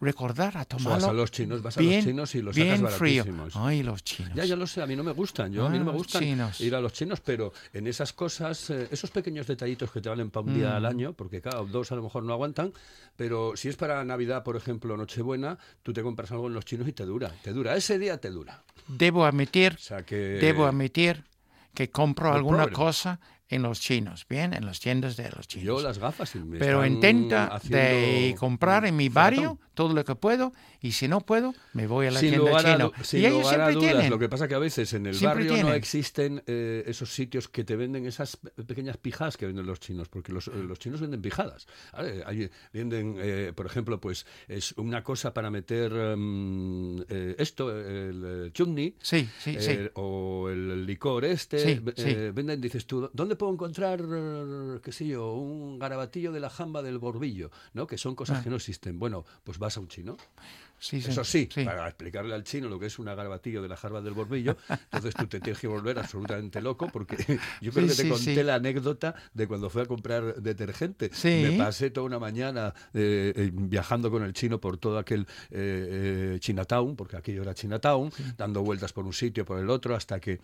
Recordar 0.00 0.56
a 0.56 0.60
O 0.60 0.64
sea, 0.64 0.64
tomarlo 0.64 0.94
vas 0.94 1.04
a 1.08 1.12
los 1.12 1.30
chinos, 1.32 1.60
vas 1.62 1.76
a 1.76 1.80
bien, 1.80 1.96
los 1.96 2.04
chinos 2.04 2.34
y 2.36 2.42
los 2.42 2.54
bien 2.54 2.76
sacas 2.78 2.94
frío. 2.94 3.24
baratísimos. 3.24 3.56
Ay, 3.56 3.82
los 3.82 4.04
chinos. 4.04 4.32
Ya, 4.34 4.44
ya 4.44 4.54
lo 4.54 4.66
sé, 4.66 4.80
a 4.80 4.86
mí 4.86 4.94
no 4.94 5.02
me 5.02 5.10
gustan. 5.12 5.52
Yo, 5.52 5.66
a 5.66 5.70
mí 5.70 5.78
no 5.78 5.84
me 5.86 5.90
Ah, 5.90 5.94
gustan 5.94 6.22
chinos. 6.22 6.60
ir 6.60 6.74
a 6.76 6.80
los 6.80 6.92
chinos, 6.92 7.20
pero 7.20 7.52
en 7.72 7.86
esas 7.88 8.12
cosas, 8.12 8.70
eh, 8.70 8.86
esos 8.92 9.10
pequeños 9.10 9.46
detallitos 9.48 9.90
que 9.90 10.00
te 10.00 10.08
valen 10.08 10.30
para 10.30 10.46
un 10.46 10.54
día 10.54 10.70
Mm. 10.70 10.76
al 10.76 10.86
año, 10.86 11.12
porque 11.14 11.40
claro, 11.40 11.66
dos 11.66 11.90
a 11.90 11.96
lo 11.96 12.02
mejor 12.02 12.22
no 12.22 12.32
aguantan, 12.32 12.72
pero 13.16 13.56
si 13.56 13.68
es 13.68 13.76
para 13.76 14.04
Navidad, 14.04 14.44
por 14.44 14.54
ejemplo, 14.56 14.96
Nochebuena, 14.96 15.58
tú 15.82 15.92
te 15.92 16.02
compras 16.02 16.30
algo 16.30 16.46
en 16.46 16.54
los 16.54 16.64
chinos 16.64 16.86
y 16.86 16.92
te 16.92 17.04
dura, 17.04 17.32
te 17.42 17.52
dura, 17.52 17.74
ese 17.74 17.98
día 17.98 18.18
te 18.18 18.30
dura. 18.30 18.62
Debo 18.86 19.24
admitir, 19.24 19.74
O 19.74 19.78
sea 19.78 20.02
que... 20.04 20.14
debo 20.16 20.66
admitir 20.66 21.24
que 21.74 21.90
compro 21.90 22.30
no 22.30 22.34
alguna 22.36 22.58
problem. 22.64 22.74
cosa 22.76 23.20
en 23.50 23.62
los 23.62 23.80
chinos, 23.80 24.26
bien, 24.28 24.52
en 24.52 24.66
las 24.66 24.78
tiendas 24.80 25.16
de 25.16 25.30
los 25.30 25.48
chinos. 25.48 25.64
Yo 25.66 25.80
las 25.80 25.98
gafas 25.98 26.34
y 26.34 26.38
me 26.40 26.58
Pero 26.58 26.84
intenta 26.84 27.46
haciendo 27.46 27.78
de 27.78 28.36
comprar 28.38 28.84
en 28.84 28.94
mi 28.96 29.08
barrio 29.08 29.58
todo 29.74 29.94
lo 29.94 30.04
que 30.04 30.14
puedo 30.16 30.52
y 30.80 30.92
si 30.92 31.08
no 31.08 31.20
puedo 31.20 31.54
me 31.72 31.86
voy 31.86 32.06
a 32.08 32.10
la 32.10 32.20
Sin 32.20 32.30
tienda 32.30 32.58
china. 32.60 32.90
y 33.12 33.16
ellos 33.24 33.32
lugar 33.40 33.46
a 33.46 33.48
siempre 33.70 33.74
dudas, 33.74 33.92
tienen. 33.92 34.10
lo 34.10 34.18
que 34.18 34.28
pasa 34.28 34.48
que 34.48 34.54
a 34.54 34.58
veces 34.58 34.92
en 34.92 35.06
el 35.06 35.14
Siempre 35.14 35.46
barrio 35.48 35.62
no 35.64 35.72
existen 35.72 36.42
eh, 36.46 36.84
esos 36.86 37.14
sitios 37.14 37.48
que 37.48 37.64
te 37.64 37.74
venden 37.76 38.04
esas 38.06 38.36
pe- 38.36 38.50
pequeñas 38.64 38.96
pijadas 38.98 39.36
que 39.36 39.46
venden 39.46 39.64
los 39.66 39.80
chinos, 39.80 40.08
porque 40.08 40.32
los, 40.32 40.48
eh, 40.48 40.52
los 40.66 40.78
chinos 40.78 41.00
venden 41.00 41.22
pijadas. 41.22 41.66
¿vale? 41.92 42.22
Ahí 42.26 42.50
venden, 42.72 43.16
eh, 43.18 43.52
por 43.54 43.64
ejemplo, 43.66 44.00
pues 44.00 44.26
es 44.46 44.72
una 44.76 45.02
cosa 45.02 45.32
para 45.32 45.50
meter 45.50 45.90
em, 45.92 46.98
eh, 47.08 47.34
esto, 47.38 47.70
el, 47.74 48.50
chutney, 48.52 48.94
Sí, 49.00 49.26
sí, 49.38 49.56
sí. 49.58 49.78
o 49.94 50.48
el 50.50 50.84
licor 50.84 51.24
este, 51.24 51.58
Sí, 51.58 51.80
sí. 51.96 52.14
venden, 52.34 52.60
dices 52.60 52.84
tú, 52.86 53.08
¿dónde 53.12 53.36
puedo 53.38 53.52
encontrar, 53.52 54.02
qué 54.82 54.92
sé 54.92 55.06
yo, 55.06 55.32
un 55.34 55.78
garabatillo 55.78 56.32
de 56.32 56.40
la 56.40 56.50
jamba 56.50 56.82
del 56.82 56.98
borbillo, 56.98 57.50
¿no? 57.72 57.86
Que 57.86 57.96
son 57.96 58.14
cosas 58.14 58.38
Ah. 58.40 58.42
que 58.44 58.50
no 58.50 58.56
existen. 58.56 58.98
Bueno, 58.98 59.24
pues 59.44 59.58
vas 59.58 59.76
a 59.76 59.80
un 59.80 59.88
chino. 59.88 60.16
Sí. 60.80 60.98
Eso 60.98 61.24
sí, 61.24 61.48
para 61.64 61.88
explicarle 61.88 62.32
al 62.36 62.44
chino 62.44 62.68
lo 62.68 62.78
que 62.78 62.86
es 62.86 63.00
una 63.00 63.12
garabatillo 63.16 63.60
de 63.60 63.66
la 63.68 63.76
jarba 63.76 64.00
del 64.00 64.14
borbillo, 64.14 64.56
entonces 64.68 65.12
tú 65.12 65.26
te 65.26 65.40
tienes 65.40 65.60
que 65.60 65.66
volver 65.66 65.98
absolutamente 65.98 66.60
loco 66.62 66.88
porque 66.92 67.16
yo 67.60 67.72
creo 67.72 67.88
Sí, 67.88 67.96
que 67.96 68.02
te 68.04 68.08
conté 68.08 68.44
la 68.44 68.54
anécdota 68.54 69.12
de 69.34 69.48
cuando 69.48 69.70
fui 69.70 69.82
a 69.82 69.86
comprar 69.86 70.36
detergente. 70.40 71.10
Me 71.24 71.58
pasé 71.58 71.90
toda 71.90 72.06
una 72.06 72.20
mañana 72.20 72.72
eh, 72.94 73.32
eh, 73.34 73.50
viajando 73.52 74.08
con 74.08 74.22
el 74.22 74.32
chino 74.34 74.60
por 74.60 74.78
todo 74.78 74.98
aquel 74.98 75.26
eh, 75.50 76.36
Chinatown, 76.38 76.94
porque 76.94 77.16
aquello 77.16 77.42
era 77.42 77.54
Chinatown, 77.54 78.12
dando 78.36 78.62
vueltas 78.62 78.92
por 78.92 79.04
un 79.04 79.12
sitio, 79.12 79.44
por 79.44 79.58
el 79.58 79.70
otro, 79.70 79.96
hasta 79.96 80.20
que 80.20 80.38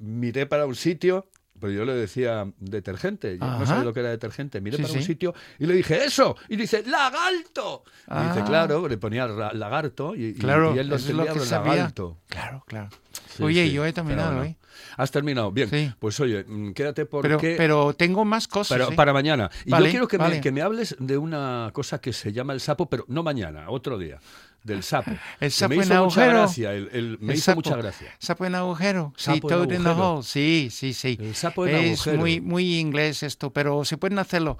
miré 0.00 0.46
para 0.46 0.64
un 0.64 0.74
sitio. 0.74 1.26
Pero 1.60 1.72
yo 1.72 1.84
le 1.84 1.94
decía 1.94 2.46
detergente, 2.58 3.38
yo 3.38 3.46
no 3.46 3.64
sabía 3.64 3.84
lo 3.84 3.94
que 3.94 4.00
era 4.00 4.10
detergente. 4.10 4.60
Miré 4.60 4.76
Sí, 4.76 4.82
para 4.82 4.94
un 4.94 5.02
sitio 5.02 5.34
y 5.58 5.66
le 5.66 5.74
dije, 5.74 6.04
¡eso! 6.04 6.36
Y 6.48 6.56
dice, 6.56 6.82
¡lagarto! 6.84 7.84
Y 8.08 8.28
dice, 8.28 8.40
Ah. 8.40 8.44
claro, 8.46 8.88
le 8.88 8.98
ponía 8.98 9.26
lagarto 9.26 10.14
y, 10.16 10.34
Claro, 10.34 10.74
y 10.74 10.80
él 10.80 10.88
lo 10.88 10.96
entendía 10.96 11.32
lagarto. 11.34 12.18
Claro, 12.28 12.64
claro. 12.66 12.88
Sí, 13.36 13.42
Oye, 13.42 13.70
yo 13.70 13.84
he 13.86 13.92
terminado. 13.92 14.42
¿eh? 14.44 14.56
Has 14.96 15.10
terminado. 15.10 15.52
Bien, 15.52 15.70
Sí. 15.70 15.92
pues 15.98 16.18
oye, 16.20 16.44
mm, 16.46 16.72
quédate 16.72 17.06
porque... 17.06 17.28
Pero, 17.38 17.56
pero 17.56 17.94
tengo 17.94 18.24
más 18.24 18.48
cosas. 18.48 18.76
Pero 18.76 18.92
¿eh? 18.92 18.96
para 18.96 19.12
mañana. 19.12 19.50
Y 19.64 19.70
Vale, 19.70 19.86
yo 19.86 19.90
quiero 19.92 20.08
que, 20.08 20.18
me, 20.18 20.40
que 20.40 20.52
me 20.52 20.60
hables 20.62 20.96
de 20.98 21.16
una 21.16 21.70
cosa 21.72 22.00
que 22.00 22.12
se 22.12 22.32
llama 22.32 22.52
el 22.52 22.60
sapo, 22.60 22.90
pero 22.90 23.04
no 23.08 23.22
mañana, 23.22 23.70
otro 23.70 23.96
día. 23.98 24.18
Del 24.64 24.82
sapo. 24.82 25.12
El 25.40 25.50
sapo 25.52 25.68
me 25.68 25.74
en 25.76 25.80
hizo 25.82 25.88
mucha 25.90 25.98
agujero. 26.22 26.38
gracia. 26.40 26.72
el- 26.72 26.88
el- 26.92 27.18
me 27.20 27.32
El 27.34 27.38
hizo 27.38 27.44
sapo. 27.52 27.56
mucha 27.58 27.76
gracia. 27.76 28.12
Sapo 28.18 28.46
en 28.46 28.54
agujero. 28.54 29.12
Sí, 29.16 29.24
Sapo 29.26 29.36
en 29.50 29.56
Toad 29.56 29.62
in 29.62 29.68
the 29.68 29.88
agujero. 29.90 30.12
hole. 30.14 30.22
Sí, 30.24 30.68
sí, 30.72 30.92
sí. 30.94 31.16
El 31.20 31.34
sapo 31.34 31.66
en 31.66 31.74
es 31.76 32.00
agujero. 32.00 32.18
muy, 32.18 32.40
muy 32.40 32.78
inglés 32.80 33.22
esto, 33.22 33.50
pero 33.52 33.84
se 33.84 33.96
pueden 33.98 34.18
hacerlo. 34.18 34.56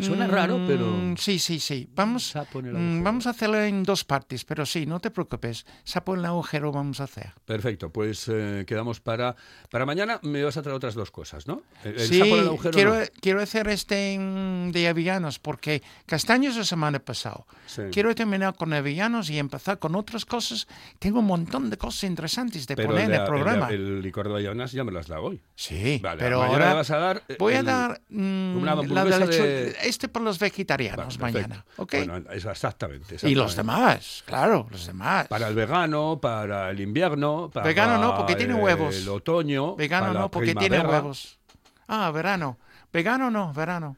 Suena 0.00 0.26
raro, 0.26 0.58
pero- 0.66 0.86
Mm, 0.90 1.16
Sí, 1.18 1.38
sí, 1.38 1.60
sí. 1.60 1.88
Vamos, 1.94 2.28
Sapo 2.30 2.58
en 2.58 2.66
el 2.66 2.72
mm, 2.72 2.76
agujero. 2.76 3.04
vamos 3.04 3.26
a 3.26 3.30
hacerlo 3.30 3.62
en 3.62 3.82
dos 3.84 4.04
partes, 4.04 4.44
pero 4.44 4.66
sí, 4.66 4.86
no 4.86 4.98
te 4.98 5.10
preocupes. 5.10 5.66
Sapo 5.84 6.14
en 6.14 6.20
el 6.20 6.26
agujero 6.26 6.72
vamos 6.72 7.00
a 7.00 7.04
hacer. 7.04 7.32
Perfecto, 7.44 7.90
pues 7.90 8.26
eh, 8.32 8.64
quedamos 8.66 9.00
para, 9.00 9.36
para 9.70 9.86
mañana. 9.86 10.18
Me 10.22 10.42
vas 10.42 10.56
a 10.56 10.62
traer 10.62 10.74
otras 10.76 10.94
dos 10.94 11.10
cosas, 11.12 11.46
¿no? 11.46 11.62
El, 11.84 12.00
sí, 12.00 12.18
sapo 12.18 12.34
en 12.34 12.40
el 12.40 12.46
agujero. 12.48 12.72
quiero, 12.74 12.94
no. 12.98 13.04
quiero 13.20 13.40
hacer 13.42 13.68
este 13.68 14.18
mm, 14.18 14.72
de 14.72 14.88
avellanos, 14.88 15.38
porque 15.38 15.82
castaños 16.06 16.56
la 16.56 16.64
semana 16.64 16.98
pasada. 16.98 17.44
Sí. 17.66 17.82
Quiero 17.92 18.14
terminar 18.14 18.56
con 18.56 18.72
avellanos 18.72 19.30
y 19.30 19.33
empezar 19.38 19.78
con 19.78 19.94
otras 19.94 20.24
cosas. 20.24 20.66
Tengo 20.98 21.20
un 21.20 21.26
montón 21.26 21.70
de 21.70 21.76
cosas 21.76 22.04
interesantes 22.04 22.66
de 22.66 22.76
Pero 22.76 22.88
poner 22.88 23.04
el, 23.04 23.10
en 23.10 23.14
el 23.14 23.20
el 23.20 23.26
programa. 23.26 23.68
el 23.70 24.02
licor 24.02 24.26
de 24.28 24.34
avellanas 24.34 24.72
ya 24.72 24.84
me 24.84 24.92
lo 24.92 24.98
has 25.00 25.06
dado 25.08 25.22
hoy. 25.24 25.40
Sí, 25.54 26.00
Vale, 26.02 26.18
pero 26.18 26.42
ahora 26.42 26.74
vas 26.74 26.90
a 26.90 26.98
dar, 26.98 27.22
eh, 27.28 27.36
voy 27.38 27.54
a 27.54 27.58
el- 27.60 27.66
dar 27.66 28.00
mm, 28.08 28.56
una 28.56 28.74
la 28.74 29.04
de 29.26 29.26
de- 29.26 29.76
este 29.82 30.08
para 30.08 30.24
los 30.24 30.38
vegetarianos 30.38 31.18
Vale, 31.18 31.32
mañana, 31.32 31.64
¿ok? 31.76 31.94
Bueno, 32.06 32.16
eso, 32.32 32.50
exactamente, 32.50 33.16
y 33.22 33.34
los 33.34 33.52
exactamente. 33.52 33.56
demás, 33.86 34.22
claro, 34.26 34.66
los 34.70 34.86
demás. 34.86 35.28
Para 35.28 35.48
el 35.48 35.54
vegano, 35.54 36.18
para 36.20 36.70
el 36.70 36.80
invierno, 36.80 37.50
para 37.52 37.66
Vegano 37.66 37.98
no, 37.98 38.16
porque 38.16 38.34
tiene 38.36 38.54
el 38.54 38.60
huevos. 38.60 39.06
otoño. 39.08 39.76
Vegano 39.76 40.12
no, 40.12 40.20
la 40.20 40.28
porque 40.28 40.54
tiene 40.54 40.68
primavera. 40.76 40.98
huevos. 41.00 41.38
Ah, 41.88 42.10
verano. 42.10 42.58
Vegano 42.92 43.30
no, 43.30 43.52
verano. 43.52 43.96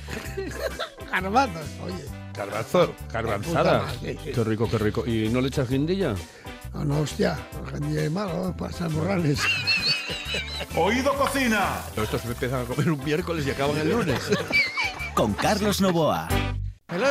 garbanzos, 1.10 1.66
oye, 1.84 2.04
Garbanzo, 2.34 2.92
garbanzada. 3.12 3.86
Qué 4.00 4.44
rico, 4.44 4.68
qué 4.68 4.78
rico. 4.78 5.06
¿Y 5.06 5.28
no 5.28 5.40
le 5.40 5.48
echas 5.48 5.68
guindilla? 5.68 6.16
no, 6.72 6.84
no, 6.84 7.00
hostia, 7.00 7.38
gente 7.70 7.88
de 7.88 8.10
malo, 8.10 8.52
para 8.58 8.72
San 8.72 8.92
Morales. 8.92 9.40
Oído 10.76 11.14
Cocina. 11.14 11.80
Estos 11.96 12.24
empiezan 12.24 12.62
a 12.62 12.64
comer 12.64 12.90
un 12.90 13.04
miércoles 13.04 13.46
y 13.46 13.52
acaban 13.52 13.76
el 13.78 13.90
lunes. 13.90 14.20
Con 15.14 15.32
Carlos 15.34 15.80
Novoa. 15.80 16.26
Hello, 16.88 17.06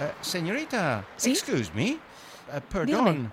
eh, 0.00 0.12
señorita. 0.20 1.04
¿Sí? 1.16 1.32
Excuse 1.32 1.72
me. 1.74 1.88
Eh, 1.88 1.98
perdón. 2.70 3.32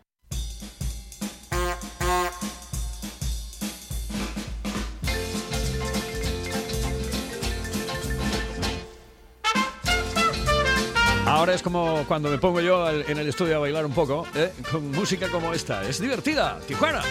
Ahora 11.41 11.55
es 11.55 11.63
como 11.63 12.05
cuando 12.07 12.29
me 12.29 12.37
pongo 12.37 12.61
yo 12.61 12.87
en 12.87 13.17
el 13.17 13.27
estudio 13.27 13.55
a 13.55 13.59
bailar 13.59 13.83
un 13.83 13.93
poco, 13.93 14.27
¿eh? 14.35 14.53
con 14.71 14.91
música 14.91 15.27
como 15.27 15.51
esta. 15.53 15.81
Es 15.81 15.99
divertida, 15.99 16.59
Tijuana. 16.67 17.01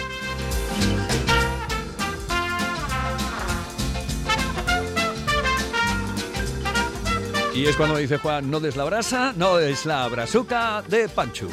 Y 7.53 7.65
es 7.65 7.75
cuando 7.75 7.97
dice 7.97 8.19
Juan, 8.19 8.49
no 8.49 8.61
des 8.61 8.77
la 8.77 8.85
brasa, 8.85 9.33
no 9.35 9.57
des 9.57 9.85
la 9.85 10.07
brasuca 10.07 10.81
de 10.87 11.09
Panchu. 11.09 11.49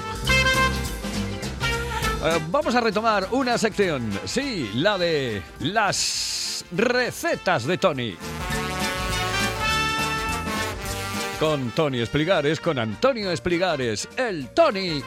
Eh, 2.24 2.38
vamos 2.48 2.76
a 2.76 2.80
retomar 2.80 3.26
una 3.32 3.58
sección, 3.58 4.08
sí, 4.24 4.70
la 4.74 4.96
de 4.96 5.42
las 5.58 6.64
recetas 6.70 7.66
de 7.66 7.76
Tony. 7.76 8.16
Con 11.40 11.70
Tony 11.70 12.00
Espligares, 12.00 12.60
con 12.60 12.78
Antonio 12.78 13.30
Espligares, 13.30 14.08
el 14.16 14.48
Tony. 14.50 15.00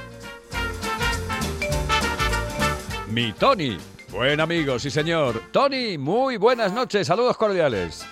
Mi 3.10 3.34
Tony. 3.34 3.78
Buen 4.10 4.40
amigo, 4.40 4.80
sí 4.80 4.90
señor. 4.90 5.42
Tony, 5.52 5.98
muy 5.98 6.38
buenas 6.38 6.72
noches, 6.72 7.08
saludos 7.08 7.36
cordiales. 7.36 8.06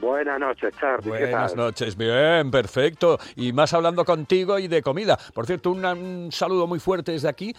Buenas 0.00 0.38
noches, 0.38 0.74
Charlie. 0.78 1.02
¿Qué 1.12 1.18
Buenas 1.26 1.54
tal? 1.54 1.64
noches, 1.64 1.96
bien, 1.96 2.50
perfecto. 2.50 3.18
Y 3.36 3.54
más 3.54 3.72
hablando 3.72 4.04
contigo 4.04 4.58
y 4.58 4.68
de 4.68 4.82
comida. 4.82 5.18
Por 5.32 5.46
cierto, 5.46 5.70
una- 5.70 5.92
un 5.94 6.30
saludo 6.30 6.66
muy 6.66 6.78
fuerte 6.78 7.12
desde 7.12 7.28
aquí 7.28 7.54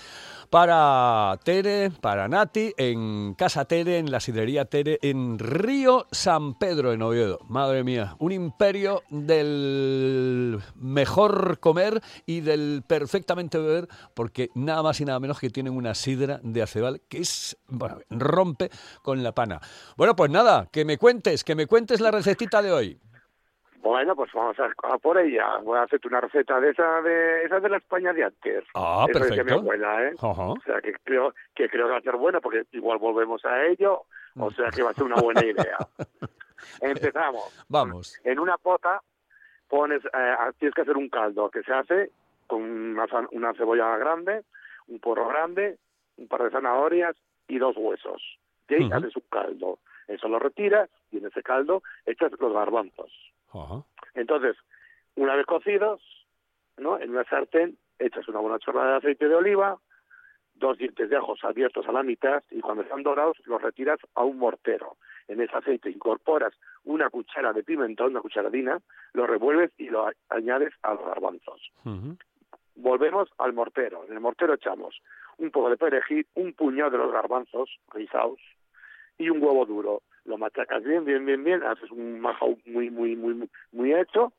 para 0.50 1.38
Tere, 1.44 1.92
para 2.02 2.28
Nati, 2.28 2.74
en 2.78 3.34
Casa 3.36 3.66
Tere, 3.66 3.98
en 3.98 4.12
la 4.12 4.20
sidrería 4.20 4.66
Tere, 4.66 5.00
en 5.02 5.40
Río 5.40 6.08
San 6.12 6.56
Pedro, 6.56 6.94
en 6.94 7.02
Oviedo. 7.02 7.40
Madre 7.48 7.84
mía, 7.84 8.16
un 8.20 8.32
imperio 8.32 9.04
del 9.10 10.60
mejor 10.76 11.60
comer 11.60 12.02
y 12.26 12.42
del 12.42 12.84
perfectamente 12.88 13.58
beber, 13.58 13.88
porque 14.14 14.50
nada 14.56 14.84
más 14.84 15.00
y 15.02 15.06
nada 15.06 15.20
menos 15.20 15.40
que 15.40 15.50
tienen 15.50 15.76
una 15.76 15.96
sidra 15.96 16.40
de 16.44 16.62
acebal 16.62 17.02
que 17.10 17.20
es, 17.20 17.58
bueno, 17.68 18.00
rompe 18.10 18.70
con 19.02 19.24
la 19.24 19.34
pana. 19.34 19.62
Bueno, 19.98 20.16
pues 20.16 20.32
nada, 20.32 20.68
que 20.72 20.86
me 20.86 20.98
cuentes, 20.98 21.44
que 21.44 21.56
me 21.56 21.68
cuentes 21.68 22.00
la 22.00 22.12
recetita 22.12 22.62
de 22.62 22.72
hoy. 22.72 23.00
Bueno, 23.86 24.16
pues 24.16 24.32
vamos 24.34 24.58
a, 24.60 24.72
a 24.82 24.98
por 24.98 25.16
ella. 25.20 25.58
Voy 25.60 25.78
a 25.78 25.84
hacerte 25.84 26.08
una 26.08 26.20
receta 26.20 26.60
de 26.60 26.72
esa 26.72 27.02
de 27.04 27.44
esa 27.44 27.60
de 27.60 27.70
la 27.70 27.78
España 27.78 28.14
de 28.14 28.24
antes. 28.24 28.64
Ah, 28.74 29.06
Esa 29.08 29.20
decía 29.20 29.44
mi 29.44 29.50
perfecto. 29.52 29.60
abuela, 29.60 30.04
¿eh? 30.08 30.14
Ajá. 30.18 30.44
O 30.48 30.60
sea, 30.66 30.82
que 30.82 30.94
creo, 31.04 31.36
que 31.54 31.70
creo 31.70 31.86
que 31.86 31.92
va 31.92 31.98
a 32.00 32.02
ser 32.02 32.16
buena 32.16 32.42
porque 32.42 32.64
igual 32.72 32.98
volvemos 32.98 33.46
a 33.46 33.64
ello. 33.68 34.02
O 34.40 34.50
sea, 34.50 34.72
que 34.72 34.82
va 34.82 34.90
a 34.90 34.94
ser 34.96 35.04
una 35.04 35.22
buena 35.22 35.46
idea. 35.46 35.78
Empezamos. 36.82 37.64
Vamos. 37.70 38.20
En 38.24 38.40
una 38.40 38.58
pota 38.58 39.02
pones, 39.68 40.04
eh, 40.06 40.36
tienes 40.58 40.74
que 40.74 40.82
hacer 40.82 40.98
un 40.98 41.10
caldo 41.10 41.52
que 41.52 41.62
se 41.62 41.72
hace 41.72 42.10
con 42.48 42.64
una, 42.64 43.06
una 43.34 43.54
cebolla 43.54 43.98
grande, 43.98 44.42
un 44.88 45.00
porro 45.00 45.28
grande, 45.28 45.78
un 46.18 46.28
par 46.28 46.42
de 46.42 46.50
zanahorias 46.50 47.16
y 47.48 47.60
dos 47.60 47.76
huesos. 47.78 48.40
Y 48.68 48.74
ahí 48.74 48.84
Ujú. 48.86 48.96
haces 48.96 49.16
un 49.16 49.24
caldo. 49.30 49.78
Eso 50.08 50.28
lo 50.28 50.40
retiras 50.40 50.90
y 51.12 51.18
en 51.20 51.28
ese 51.28 51.44
caldo 51.44 51.84
echas 52.08 52.32
los 52.40 52.52
garbanzos. 52.52 53.12
Ajá. 53.62 53.84
Entonces, 54.14 54.56
una 55.16 55.36
vez 55.36 55.46
cocidos, 55.46 56.02
¿no? 56.78 57.00
En 57.00 57.12
una 57.12 57.24
sartén 57.26 57.78
echas 58.00 58.28
una 58.28 58.40
buena 58.40 58.60
chorrada 58.60 58.92
de 58.92 58.98
aceite 58.98 59.28
de 59.28 59.36
oliva, 59.36 59.78
dos 60.56 60.78
dientes 60.78 61.10
de 61.10 61.18
ajos 61.18 61.44
abiertos 61.44 61.88
a 61.88 61.92
la 61.92 62.04
mitad 62.04 62.44
y 62.52 62.62
cuando 62.62 62.84
están 62.84 63.04
dorados 63.04 63.38
los 63.46 63.62
retiras 63.62 64.00
a 64.16 64.24
un 64.24 64.38
mortero. 64.38 64.98
En 65.28 65.42
ese 65.42 65.56
aceite 65.56 65.90
incorporas 65.90 66.54
una 66.84 67.10
cuchara 67.10 67.52
de 67.52 67.64
pimentón, 67.64 68.12
una 68.12 68.22
cucharadina, 68.22 68.80
lo 69.14 69.26
revuelves 69.26 69.72
y 69.78 69.90
lo 69.90 70.10
añades 70.30 70.74
a 70.84 70.94
los 70.94 71.06
garbanzos. 71.06 71.72
Volvemos 72.76 73.30
al 73.38 73.54
mortero. 73.54 74.06
En 74.06 74.14
el 74.14 74.20
mortero 74.20 74.54
echamos 74.54 75.02
un 75.38 75.52
poco 75.52 75.70
de 75.70 75.78
perejil, 75.78 76.28
un 76.36 76.54
puñado 76.54 76.92
de 76.92 76.98
los 76.98 77.12
garbanzos 77.12 77.70
rizados 77.94 78.40
y 79.18 79.30
un 79.30 79.42
huevo 79.42 79.66
duro. 79.66 80.04
Lo 80.26 80.38
machacas 80.38 80.84
bien, 80.84 81.06
bien, 81.06 81.26
bien, 81.26 81.44
bien, 81.44 81.64
haces 81.64 81.92
un 81.92 82.20
majao 82.20 82.58
muy, 82.66 82.90
muy, 82.90 83.16
muy, 83.16 83.34
muy, 83.36 83.50
muy 83.72 83.94
hecho, 83.94 84.34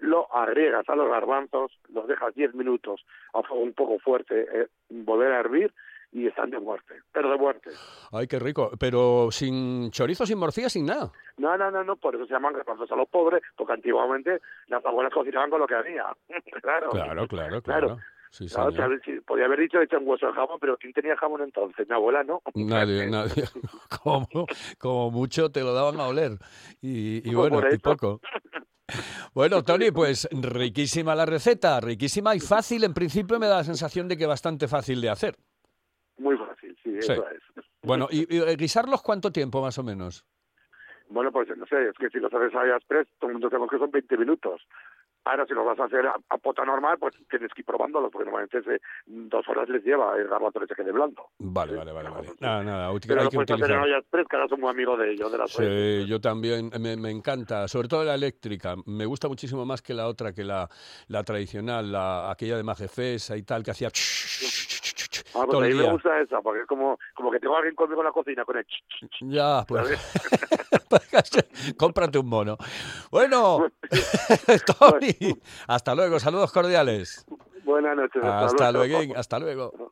lo 0.00 0.32
agregas 0.34 0.88
a 0.88 0.96
los 0.96 1.08
garbanzos, 1.08 1.72
los 1.88 2.06
dejas 2.06 2.34
10 2.34 2.54
minutos 2.54 3.04
a 3.34 3.42
fuego 3.42 3.62
un 3.62 3.72
poco 3.72 3.98
fuerte, 3.98 4.46
eh, 4.52 4.66
volver 4.90 5.32
a 5.32 5.40
hervir 5.40 5.72
y 6.10 6.26
están 6.26 6.50
de 6.50 6.58
muerte, 6.58 6.96
pero 7.12 7.30
de 7.30 7.38
muerte. 7.38 7.70
Ay, 8.12 8.26
qué 8.26 8.38
rico. 8.38 8.72
Pero 8.78 9.30
sin 9.30 9.90
chorizo, 9.90 10.26
sin 10.26 10.38
morcilla, 10.38 10.68
sin 10.68 10.84
nada. 10.84 11.10
No, 11.38 11.56
no, 11.56 11.70
no, 11.70 11.82
no, 11.84 11.96
por 11.96 12.14
eso 12.14 12.26
se 12.26 12.32
llaman 12.34 12.52
garbanzos 12.52 12.90
a 12.92 12.96
los 12.96 13.08
pobres, 13.08 13.42
porque 13.56 13.72
antiguamente 13.72 14.40
las 14.66 14.84
abuelas 14.84 15.12
cocinaban 15.14 15.48
con 15.48 15.60
lo 15.60 15.66
que 15.66 15.74
había. 15.74 16.04
claro. 16.62 16.90
Claro, 16.90 17.26
claro, 17.26 17.62
Claro. 17.62 17.62
claro. 17.62 17.98
Sí, 18.32 18.46
podía 19.26 19.44
haber 19.44 19.60
dicho 19.60 19.78
echan 19.80 20.08
hueso 20.08 20.26
de 20.26 20.32
jamón, 20.32 20.56
pero 20.58 20.78
¿quién 20.78 20.94
tenía 20.94 21.14
jamón 21.18 21.42
entonces? 21.42 21.86
Mi 21.86 21.94
abuela 21.94 22.24
no. 22.24 22.40
Nadie, 22.54 23.06
nadie. 23.10 23.44
Como, 24.02 24.26
como 24.78 25.10
mucho 25.10 25.50
te 25.50 25.60
lo 25.60 25.74
daban 25.74 26.00
a 26.00 26.08
oler. 26.08 26.32
Y, 26.80 27.28
y 27.28 27.34
bueno, 27.34 27.60
y 27.70 27.76
poco. 27.78 28.20
Bueno, 29.34 29.62
Tony, 29.62 29.90
pues 29.90 30.28
riquísima 30.32 31.14
la 31.14 31.26
receta, 31.26 31.78
riquísima 31.80 32.34
y 32.34 32.40
fácil. 32.40 32.84
En 32.84 32.94
principio 32.94 33.38
me 33.38 33.46
da 33.48 33.58
la 33.58 33.64
sensación 33.64 34.08
de 34.08 34.16
que 34.16 34.26
bastante 34.26 34.66
fácil 34.66 35.00
de 35.02 35.10
hacer. 35.10 35.36
Muy 36.18 36.36
fácil, 36.38 36.74
sí, 36.82 36.90
Sí. 37.00 37.12
eso 37.12 37.28
es. 37.28 37.42
Bueno, 37.82 38.08
¿y, 38.10 38.34
y 38.34 38.40
eh, 38.40 38.56
guisarlos 38.56 39.02
cuánto 39.02 39.30
tiempo 39.30 39.60
más 39.60 39.76
o 39.78 39.82
menos? 39.82 40.24
Bueno, 41.08 41.30
pues 41.30 41.48
no 41.56 41.66
sé, 41.66 41.88
es 41.88 41.98
que 41.98 42.08
si 42.08 42.18
los 42.18 42.32
haces 42.32 42.54
a 42.54 42.76
express, 42.76 43.06
todo 43.18 43.28
el 43.28 43.34
mundo 43.34 43.50
sabemos 43.50 43.70
que 43.70 43.78
son 43.78 43.90
20 43.90 44.16
minutos. 44.16 44.62
Ahora, 45.24 45.46
si 45.46 45.54
los 45.54 45.64
vas 45.64 45.78
a 45.78 45.84
hacer 45.84 46.04
a, 46.06 46.14
a 46.28 46.38
pota 46.38 46.64
normal, 46.64 46.98
pues 46.98 47.14
tienes 47.30 47.52
que 47.54 47.60
ir 47.60 47.64
probándolos, 47.64 48.10
porque 48.10 48.24
normalmente 48.24 48.62
se- 48.62 48.80
dos 49.06 49.46
horas 49.48 49.68
les 49.68 49.84
lleva 49.84 50.16
el 50.18 50.26
garbanzo 50.26 50.60
que 50.60 50.74
quede 50.74 50.90
blando. 50.90 51.26
Vale, 51.38 51.76
vale, 51.76 51.92
vale. 51.92 52.10
vale. 52.10 52.28
Nada, 52.40 52.62
nada, 52.64 52.92
Pero 53.06 53.20
hay 53.20 53.24
lo 53.26 53.30
que 53.30 53.38
utilizar. 53.38 53.78
olla 53.78 53.98
express, 53.98 54.26
que 54.28 54.36
ahora 54.36 54.48
soy 54.48 54.58
muy 54.58 54.70
amigo 54.70 54.96
de 54.96 55.12
ellos, 55.12 55.30
de 55.30 55.38
las 55.38 55.50
Sí, 55.52 56.06
yo 56.06 56.20
también, 56.20 56.70
me, 56.80 56.96
me 56.96 57.10
encanta, 57.10 57.68
sobre 57.68 57.86
todo 57.88 58.04
la 58.04 58.14
eléctrica, 58.14 58.74
me 58.86 59.06
gusta 59.06 59.28
muchísimo 59.28 59.64
más 59.64 59.80
que 59.80 59.94
la 59.94 60.08
otra, 60.08 60.32
que 60.32 60.42
la, 60.44 60.68
la 61.08 61.22
tradicional, 61.22 61.92
la, 61.92 62.30
aquella 62.30 62.56
de 62.56 62.64
Majefesa 62.64 63.36
y 63.36 63.42
tal, 63.44 63.62
que 63.62 63.70
hacía 63.70 63.90
Ah, 65.34 65.44
todo 65.46 65.60
pues 65.60 65.70
el 65.70 65.76
me 65.76 65.90
gusta 65.90 66.20
esa, 66.20 66.40
porque 66.40 66.62
es 66.62 66.66
como, 66.66 66.98
como 67.14 67.30
que 67.30 67.40
tengo 67.40 67.54
a 67.54 67.58
alguien 67.58 67.74
conmigo 67.74 68.00
en 68.02 68.06
la 68.06 68.12
cocina 68.12 68.44
con 68.44 68.56
el... 68.58 68.66
Ya, 69.20 69.64
pues 69.66 69.88
cómprate 71.76 72.18
un 72.18 72.28
mono. 72.28 72.56
Bueno, 73.10 73.66
Tony, 74.78 75.38
hasta 75.66 75.94
luego, 75.94 76.18
saludos 76.18 76.52
cordiales. 76.52 77.26
Buenas 77.64 77.96
noches. 77.96 78.22
Hasta 78.22 78.72
luego. 78.72 78.98
luego, 78.98 79.16
hasta 79.16 79.38
luego. 79.38 79.91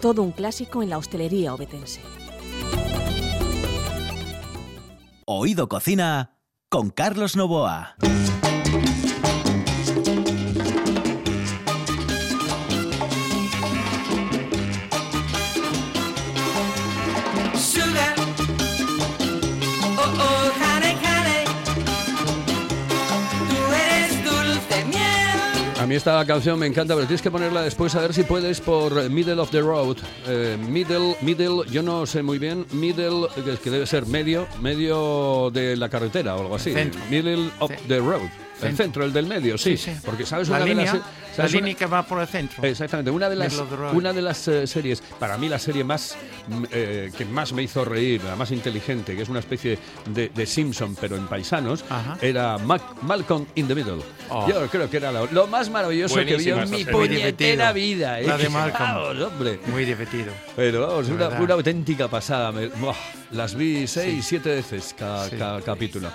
Todo 0.00 0.22
un 0.22 0.32
clásico 0.32 0.82
en 0.82 0.90
la 0.90 0.98
hostelería 0.98 1.54
obetense. 1.54 2.00
Oído 5.24 5.68
Cocina 5.68 6.38
con 6.68 6.90
Carlos 6.90 7.36
Novoa. 7.36 7.96
A 25.86 25.88
mí 25.88 25.94
esta 25.94 26.26
canción 26.26 26.58
me 26.58 26.66
encanta, 26.66 26.96
pero 26.96 27.06
tienes 27.06 27.22
que 27.22 27.30
ponerla 27.30 27.62
después 27.62 27.94
a 27.94 28.00
ver 28.00 28.12
si 28.12 28.24
puedes 28.24 28.60
por 28.60 29.08
Middle 29.08 29.40
of 29.40 29.52
the 29.52 29.60
Road. 29.60 29.98
Eh, 30.26 30.58
middle, 30.68 31.14
middle, 31.20 31.62
yo 31.70 31.80
no 31.80 32.06
sé 32.06 32.24
muy 32.24 32.40
bien, 32.40 32.66
middle, 32.72 33.28
que, 33.62 33.70
debe 33.70 33.86
ser 33.86 34.04
medio, 34.04 34.48
medio 34.60 35.48
de 35.52 35.76
la 35.76 35.88
carretera 35.88 36.34
o 36.34 36.40
algo 36.40 36.56
así. 36.56 36.72
Centro. 36.72 37.00
Middle 37.08 37.52
of 37.60 37.70
the 37.86 38.00
road. 38.00 38.45
El 38.62 38.76
Centro. 38.76 39.04
el 39.04 39.12
del 39.12 39.26
medio, 39.26 39.58
sí. 39.58 39.76
Sí, 39.76 39.92
sí. 39.92 40.00
Porque 40.04 40.24
sabes 40.26 40.48
La 40.48 40.56
una 40.56 40.64
línea, 40.66 40.92
de 40.92 40.98
las... 40.98 41.06
la 41.08 41.34
¿sabes 41.36 41.52
una- 41.52 41.60
línea 41.60 41.74
que 41.74 41.86
va 41.86 42.02
por 42.04 42.20
el 42.20 42.26
centro. 42.28 42.62
Exactamente, 42.64 43.10
una 43.10 43.28
de 43.28 43.36
las, 43.36 43.54
una 43.92 44.12
de 44.12 44.22
las 44.22 44.48
eh, 44.48 44.66
series, 44.66 45.00
para 45.18 45.36
mí 45.38 45.48
la 45.48 45.58
serie 45.58 45.84
más 45.84 46.16
mm, 46.48 46.64
eh, 46.70 47.12
que 47.16 47.24
más 47.26 47.52
me 47.52 47.62
hizo 47.62 47.84
reír, 47.84 48.22
la 48.24 48.36
más 48.36 48.50
inteligente, 48.50 49.14
que 49.14 49.22
es 49.22 49.28
una 49.28 49.40
especie 49.40 49.78
de, 50.06 50.30
de 50.34 50.46
Simpson, 50.46 50.96
pero 51.00 51.16
en 51.16 51.26
paisanos, 51.26 51.84
Ajá. 51.90 52.16
era 52.22 52.56
Mac- 52.58 53.02
Malcolm 53.02 53.46
in 53.56 53.68
the 53.68 53.74
Middle. 53.74 54.02
Oh. 54.30 54.48
Yo 54.48 54.66
creo 54.68 54.88
que 54.88 54.96
era 54.96 55.12
lo, 55.12 55.26
lo 55.26 55.46
más 55.46 55.68
maravilloso 55.70 56.16
que 56.16 56.36
vi 56.36 56.50
en 56.50 56.70
mi 56.70 56.84
puñetera 56.84 57.72
vida. 57.72 58.20
¿eh? 58.20 58.26
La 58.26 58.38
de 58.38 58.48
Malcolm. 58.48 58.94
Vamos, 58.94 59.20
hombre. 59.32 59.60
Muy 59.66 59.84
divertido. 59.84 60.32
Pero 60.56 60.86
vamos, 60.86 61.08
una, 61.08 61.28
una 61.28 61.54
auténtica 61.54 62.08
pasada. 62.08 62.50
Me- 62.52 62.70
las 63.32 63.54
vi 63.54 63.86
seis, 63.86 64.24
siete 64.24 64.48
veces 64.50 64.94
cada 64.96 65.60
capítulo. 65.60 66.08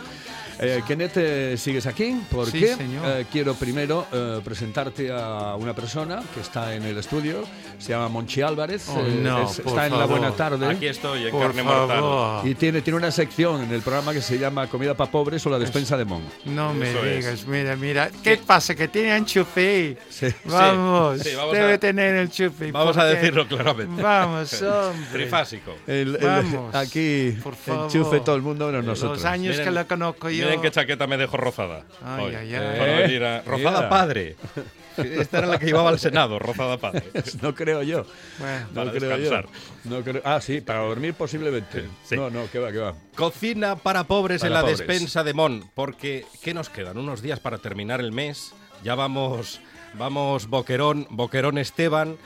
Eh, 0.60 0.82
Kenneth, 0.88 1.14
eh, 1.18 1.56
¿sigues 1.58 1.86
aquí? 1.88 2.22
Porque 2.30 2.52
Sí, 2.52 2.68
señor. 2.76 3.04
eh, 3.08 3.26
quiero 3.32 3.56
primero 3.56 4.06
eh, 4.12 4.42
presentarte 4.44 5.12
a 5.12 5.56
una 5.56 5.74
persona 5.74 6.22
que 6.34 6.42
está 6.42 6.76
en 6.76 6.84
el 6.84 6.98
estudio. 6.98 7.44
Se 7.80 7.90
llama 7.94 8.10
Monchi 8.10 8.42
Álvarez. 8.42 8.88
Oh, 8.90 9.00
eh, 9.00 9.20
no, 9.22 9.50
es- 9.50 9.60
por 9.60 9.68
está 9.70 9.88
en 9.88 9.94
la 9.94 10.00
favor. 10.00 10.20
buena 10.20 10.36
tarde. 10.36 10.68
Aquí 10.68 10.86
estoy, 10.88 11.26
en 11.26 11.32
Por 11.32 11.42
carne 11.48 11.64
mortal. 11.64 11.88
favor. 12.00 12.48
Y 12.48 12.54
tiene, 12.56 12.82
tiene 12.82 12.98
una 12.98 13.12
sección 13.12 13.64
en 13.64 13.72
el 13.72 13.82
programa 13.82 14.14
que 14.14 14.22
se 14.22 14.38
llama 14.38 14.68
Comida 14.68 14.94
para 14.96 15.10
pobres 15.10 15.44
o 15.46 15.50
la 15.50 15.58
despensa 15.58 15.98
de 15.98 16.06
Mon. 16.06 16.22
No 16.46 16.74
me 16.74 16.90
Eso 16.92 17.04
es. 17.06 17.18
digas, 17.26 17.46
mira, 17.48 17.76
mira. 17.76 18.12
¿Qué 18.24 18.38
pasa? 18.38 18.76
Que 18.76 18.88
tiene 18.88 19.16
enchufe. 19.16 19.98
Sí. 20.10 20.28
Vamos, 20.46 21.22
sí, 21.22 21.34
vamos 21.36 21.54
debe 21.54 21.74
a- 21.74 21.80
tener 21.80 22.16
enchufe. 22.18 22.72
Vamos 22.72 22.98
a 22.98 23.06
decirlo 23.06 23.48
claramente. 23.48 24.02
Vamos, 24.02 24.54
hombre. 24.62 25.08
Trifásico. 25.12 25.76
El- 25.88 26.16
el- 26.18 26.26
Vamos, 26.26 26.76
aquí 26.76 27.36
por 27.42 27.56
favor. 27.56 27.86
enchufe 27.86 28.20
todo 28.20 28.36
el 28.36 28.42
mundo 28.44 28.68
menos 28.68 28.86
nosotros. 28.86 29.18
Los 29.18 29.26
años 29.26 29.58
Miren. 29.58 29.66
que 29.66 29.72
lo 29.72 29.88
conozco 29.88 30.30
yo... 30.30 30.41
Miren 30.46 30.62
qué 30.62 30.72
chaqueta 30.72 31.08
me 31.08 31.18
dejo 31.18 31.38
rozada. 31.38 31.86
Ay, 32.04 32.26
hoy, 32.26 32.36
ay, 32.36 32.54
eh, 32.54 32.58
ay. 32.58 32.80
para 32.80 32.96
venir 33.00 33.24
a- 33.24 33.42
rozada 33.42 33.78
Mira. 33.78 33.90
padre. 33.90 34.36
Esta 34.98 35.38
era 35.38 35.48
la 35.48 35.58
que 35.58 35.68
llevaba 35.68 35.90
al 35.90 36.00
Senado, 36.00 36.38
rozada 36.38 36.78
padre. 36.78 37.04
No 37.42 37.56
creo 37.56 37.82
yo. 37.82 38.06
Bueno, 38.40 38.66
No 38.68 38.74
Para 38.76 38.92
creo 38.92 39.18
descansar. 39.18 39.46
yo. 39.86 39.90
No 39.90 40.04
creo- 40.04 40.22
Ah, 40.26 40.42
sí, 40.42 40.60
para 40.62 40.80
dormir 40.80 41.14
posiblemente. 41.14 41.86
Sí. 42.04 42.16
No, 42.18 42.30
no, 42.30 42.50
que 42.52 42.60
va, 42.60 42.72
que 42.72 42.78
va. 42.80 42.94
Cocina 43.16 43.76
para 43.78 44.04
pobres 44.04 44.44
en 44.44 44.50
Para 44.50 44.56
la 44.56 44.62
pobres. 44.62 44.80
despensa 44.80 45.24
de 45.24 45.34
Mon, 45.34 45.64
porque 45.76 46.26
¿qué 46.44 46.54
nos 46.54 46.70
quedan? 46.70 46.98
Unos 46.98 47.22
días 47.22 47.40
para 47.40 47.58
terminar 47.60 48.02
el 48.02 48.12
mes. 48.12 48.54
Ya 48.84 48.96
vamos, 48.96 49.62
vamos 49.94 50.48
Boquerón, 50.48 51.08
Boquerón 51.10 51.58
Esteban 51.58 52.18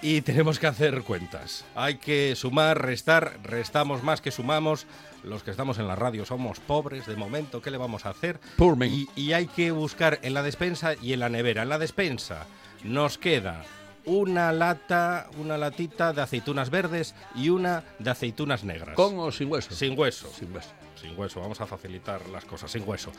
y 0.00 0.20
tenemos 0.22 0.58
que 0.60 0.68
hacer 0.68 1.02
cuentas. 1.02 1.64
Hay 1.74 1.96
que 1.96 2.34
sumar, 2.36 2.80
restar, 2.82 3.38
restamos 3.42 4.02
más 4.04 4.20
que 4.20 4.30
sumamos. 4.30 4.86
Los 5.24 5.42
que 5.42 5.52
estamos 5.52 5.78
en 5.78 5.86
la 5.86 5.94
radio 5.94 6.24
somos 6.24 6.58
pobres 6.58 7.06
de 7.06 7.16
momento, 7.16 7.62
¿qué 7.62 7.70
le 7.70 7.78
vamos 7.78 8.06
a 8.06 8.10
hacer? 8.10 8.40
Y, 8.88 9.08
y 9.14 9.32
hay 9.32 9.46
que 9.46 9.70
buscar 9.70 10.18
en 10.22 10.34
la 10.34 10.42
despensa 10.42 10.94
y 11.00 11.12
en 11.12 11.20
la 11.20 11.28
nevera. 11.28 11.62
En 11.62 11.68
la 11.68 11.78
despensa 11.78 12.46
nos 12.82 13.18
queda 13.18 13.64
una 14.04 14.52
lata, 14.52 15.30
una 15.38 15.58
latita 15.58 16.12
de 16.12 16.22
aceitunas 16.22 16.70
verdes 16.70 17.14
y 17.34 17.50
una 17.50 17.84
de 17.98 18.10
aceitunas 18.10 18.64
negras. 18.64 18.96
¿Con 18.96 19.18
o 19.18 19.30
sin 19.30 19.50
hueso? 19.50 19.74
Sin 19.74 19.98
hueso. 19.98 20.28
Sin 20.32 20.52
hueso. 20.52 20.70
Sin 21.00 21.18
hueso, 21.18 21.40
vamos 21.40 21.60
a 21.60 21.66
facilitar 21.66 22.28
las 22.28 22.44
cosas, 22.44 22.70
sin 22.70 22.88
hueso. 22.88 23.10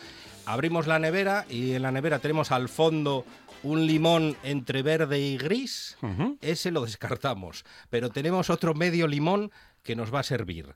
Abrimos 0.45 0.87
la 0.87 0.99
nevera 0.99 1.45
y 1.49 1.73
en 1.73 1.81
la 1.81 1.91
nevera 1.91 2.19
tenemos 2.19 2.51
al 2.51 2.69
fondo 2.69 3.25
un 3.61 3.85
limón 3.85 4.37
entre 4.43 4.83
verde 4.83 5.19
y 5.19 5.37
gris. 5.37 5.97
Ese 6.41 6.71
lo 6.71 6.85
descartamos. 6.85 7.65
Pero 7.89 8.09
tenemos 8.09 8.49
otro 8.49 8.73
medio 8.73 9.07
limón 9.07 9.51
que 9.83 9.95
nos 9.95 10.13
va 10.13 10.19
a 10.19 10.23
servir. 10.23 10.75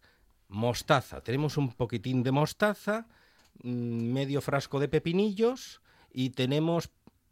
Mostaza. 0.49 1.21
Tenemos 1.21 1.57
un 1.57 1.71
poquitín 1.73 2.23
de 2.23 2.31
mostaza, 2.31 3.07
mm, 3.63 4.11
medio 4.13 4.41
frasco 4.41 4.79
de 4.79 4.87
pepinillos 4.87 5.81
y 6.11 6.29
tenemos 6.31 6.89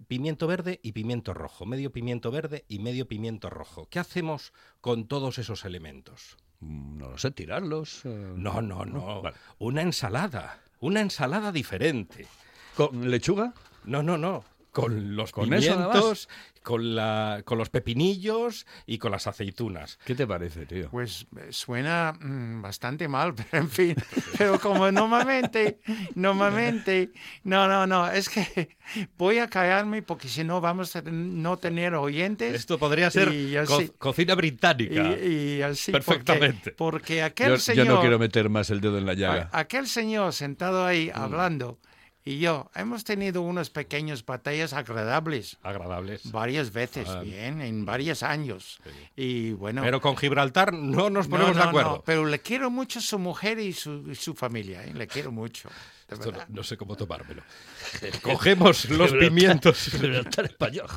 pimiento 0.07 0.47
verde 0.47 0.79
y 0.83 0.91
pimiento 0.91 1.33
rojo. 1.33 1.65
Medio 1.65 1.91
pimiento 1.91 2.29
verde 2.31 2.65
y 2.67 2.79
medio 2.79 3.07
pimiento 3.07 3.49
rojo. 3.49 3.87
¿Qué 3.89 3.99
hacemos 3.99 4.51
con 4.81 5.07
todos 5.07 5.37
esos 5.37 5.63
elementos? 5.65 6.37
Mm, 6.59 6.97
No 6.97 7.09
lo 7.11 7.17
sé, 7.17 7.31
tirarlos. 7.31 8.01
eh, 8.05 8.33
No, 8.35 8.61
no, 8.61 8.85
no. 8.85 9.21
Vale. 9.21 9.37
Una 9.59 9.81
ensalada. 9.81 10.59
Una 10.79 11.01
ensalada 11.01 11.51
diferente. 11.51 12.27
¿Con 12.75 13.09
lechuga? 13.09 13.53
No, 13.85 14.03
no, 14.03 14.17
no. 14.17 14.43
Con 14.71 15.15
los 15.15 15.31
¿Con 15.31 15.45
pimientos, 15.49 16.27
con, 16.65 16.95
la, 16.95 17.43
con 17.45 17.57
los 17.57 17.69
pepinillos 17.69 18.65
y 18.85 18.97
con 18.97 19.11
las 19.11 19.27
aceitunas. 19.27 19.97
¿Qué 20.03 20.15
te 20.15 20.27
parece, 20.27 20.65
tío? 20.65 20.89
Pues 20.89 21.27
eh, 21.37 21.47
suena 21.51 22.13
mm, 22.19 22.61
bastante 22.61 23.07
mal, 23.07 23.33
pero 23.51 23.63
en 23.63 23.69
fin. 23.69 23.95
Pero 24.37 24.59
como 24.59 24.91
normalmente, 24.91 25.79
normalmente, 26.15 27.11
no, 27.43 27.67
no, 27.67 27.85
no, 27.87 28.11
es 28.11 28.27
que 28.29 28.75
voy 29.17 29.37
a 29.39 29.47
callarme 29.47 30.01
porque 30.01 30.27
si 30.27 30.43
no 30.43 30.59
vamos 30.59 30.95
a 30.95 31.01
no 31.03 31.57
tener 31.57 31.93
oyentes. 31.95 32.53
Esto 32.55 32.77
podría 32.77 33.09
ser 33.11 33.31
y 33.31 33.53
co- 33.65 33.77
así- 33.77 33.91
cocina 33.97 34.35
británica. 34.35 35.15
y, 35.23 35.57
y 35.57 35.61
así, 35.61 35.91
porque- 35.91 36.05
Perfectamente. 36.05 36.71
Porque, 36.71 37.21
aquel 37.23 37.49
Yo, 37.49 37.57
señor, 37.57 37.85
yo 37.85 37.93
no 37.93 38.01
quiero 38.01 38.19
meter 38.19 38.49
más 38.49 38.69
el 38.71 38.81
dedo 38.81 38.97
en 38.97 39.05
la 39.05 39.13
llaga. 39.13 39.49
aquel 39.53 39.87
señor 39.87 40.33
sentado 40.33 40.85
ahí 40.85 41.11
Mm. 41.13 41.17
hablando 41.19 41.79
y 42.27 42.39
yo 42.39 42.71
hemos 42.73 43.03
tenido 43.03 43.43
unas 43.43 43.69
pequeñas 43.69 44.25
batallas 44.25 44.73
agradables. 44.73 45.57
Agradables. 45.61 46.31
Varias 46.31 46.73
veces, 46.73 47.07
Ah. 47.07 47.21
bien, 47.21 47.61
en 47.61 47.85
varios 47.85 48.23
años. 48.23 48.79
Y 49.15 49.51
bueno. 49.51 49.83
Pero 49.83 50.01
con 50.01 50.17
Gibraltar 50.17 50.73
no 50.73 51.11
nos 51.11 51.27
No, 51.29 51.37
ponemos 51.37 51.55
no, 51.55 51.59
de 51.59 51.63
no, 51.65 51.69
acuerdo. 51.69 52.03
pero 52.05 52.25
le 52.25 52.39
quiero 52.39 52.71
mucho 52.71 52.97
a 52.97 53.01
su 53.03 53.19
mujer 53.19 53.59
y 53.59 53.73
su, 53.73 54.09
y 54.11 54.15
su 54.15 54.33
familia, 54.33 54.83
¿eh? 54.83 54.93
le 54.95 55.05
quiero 55.07 55.31
mucho. 55.31 55.69
Esto 56.07 56.31
no, 56.49 56.63
sé 56.63 56.77
cómo 56.77 56.95
tomármelo. 56.95 57.43
Cogemos 58.21 58.89
los 58.89 59.11
pimientos. 59.11 59.91
español. 60.37 60.87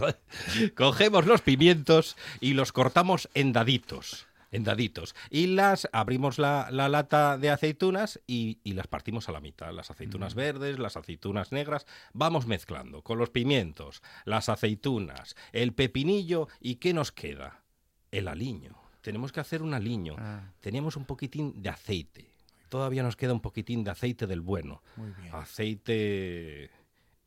Cogemos 0.75 1.27
los 1.27 1.41
pimientos 1.43 2.17
y 2.41 2.53
los 2.55 2.73
cortamos 2.73 3.29
en 3.35 3.53
daditos. 3.53 4.28
En 4.51 4.65
daditos. 4.65 5.15
Y 5.31 5.49
las 5.49 5.89
abrimos 5.93 6.39
la, 6.39 6.69
la 6.71 6.89
lata 6.89 7.37
de 7.37 7.51
aceitunas 7.51 8.21
y, 8.27 8.61
y 8.65 8.73
las 8.73 8.87
partimos 8.87 9.29
a 9.29 9.33
la 9.33 9.41
mitad. 9.41 9.73
Las 9.73 9.91
aceitunas 9.91 10.35
verdes, 10.35 10.79
las 10.79 10.97
aceitunas 10.97 11.53
negras. 11.53 11.87
Vamos 12.13 12.47
mezclando 12.47 13.03
con 13.03 13.19
los 13.19 13.31
pimientos, 13.31 14.03
las 14.25 14.49
aceitunas, 14.49 15.37
el 15.53 15.75
pepinillo. 15.75 16.49
¿Y 16.61 16.77
qué 16.77 16.95
nos 16.95 17.13
queda? 17.13 17.63
El 18.11 18.29
aliño. 18.29 18.77
Tenemos 19.03 19.33
que 19.33 19.41
hacer 19.41 19.63
un 19.63 19.75
aliño. 19.75 20.17
Ah. 20.19 20.53
Teníamos 20.61 20.97
un 20.97 21.05
poquitín 21.05 21.63
de 21.63 21.69
aceite. 21.69 22.35
Todavía 22.69 23.03
nos 23.03 23.17
queda 23.17 23.33
un 23.33 23.41
poquitín 23.41 23.85
de 23.85 23.91
aceite 23.91 24.27
del 24.27 24.41
bueno. 24.41 24.83
Muy 24.97 25.11
bien. 25.13 25.35
Aceite 25.35 26.71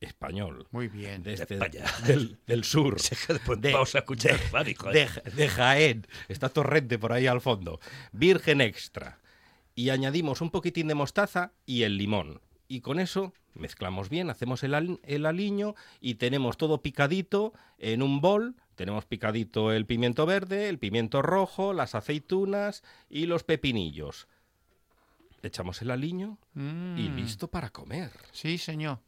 español. 0.01 0.67
Muy 0.71 0.87
bien. 0.87 1.23
De 1.23 1.33
este- 1.33 1.53
España. 1.53 1.85
del, 2.05 2.37
del 2.45 2.63
sur. 2.63 2.97
De- 3.59 3.71
Vamos 3.73 3.95
a 3.95 3.99
escuchar 3.99 4.37
de- 4.65 4.75
joder. 4.75 5.23
de, 5.23 5.31
de 5.31 5.47
Jaén. 5.49 6.07
Está 6.27 6.49
Torrente 6.49 6.99
por 6.99 7.13
ahí 7.13 7.27
al 7.27 7.39
fondo. 7.41 7.79
Virgen 8.11 8.59
extra. 8.61 9.19
Y 9.75 9.89
añadimos 9.89 10.41
un 10.41 10.49
poquitín 10.49 10.87
de 10.87 10.95
mostaza 10.95 11.53
y 11.65 11.83
el 11.83 11.97
limón. 11.97 12.41
Y 12.67 12.81
con 12.81 12.99
eso 12.99 13.33
mezclamos 13.53 14.09
bien, 14.09 14.29
hacemos 14.29 14.63
el, 14.63 14.73
al- 14.73 14.99
el 15.03 15.25
aliño 15.25 15.75
y 15.99 16.15
tenemos 16.15 16.57
todo 16.57 16.81
picadito 16.81 17.53
en 17.77 18.01
un 18.01 18.19
bol. 18.21 18.55
Tenemos 18.75 19.05
picadito 19.05 19.71
el 19.71 19.85
pimiento 19.85 20.25
verde, 20.25 20.67
el 20.69 20.79
pimiento 20.79 21.21
rojo, 21.21 21.73
las 21.73 21.93
aceitunas 21.93 22.83
y 23.09 23.25
los 23.27 23.43
pepinillos. 23.43 24.27
Le 25.41 25.47
echamos 25.49 25.81
el 25.81 25.91
aliño 25.91 26.37
y 26.55 26.59
Mm, 26.59 27.15
listo 27.15 27.47
para 27.49 27.69
comer. 27.69 28.11
Sí, 28.31 28.57
señor. 28.57 28.99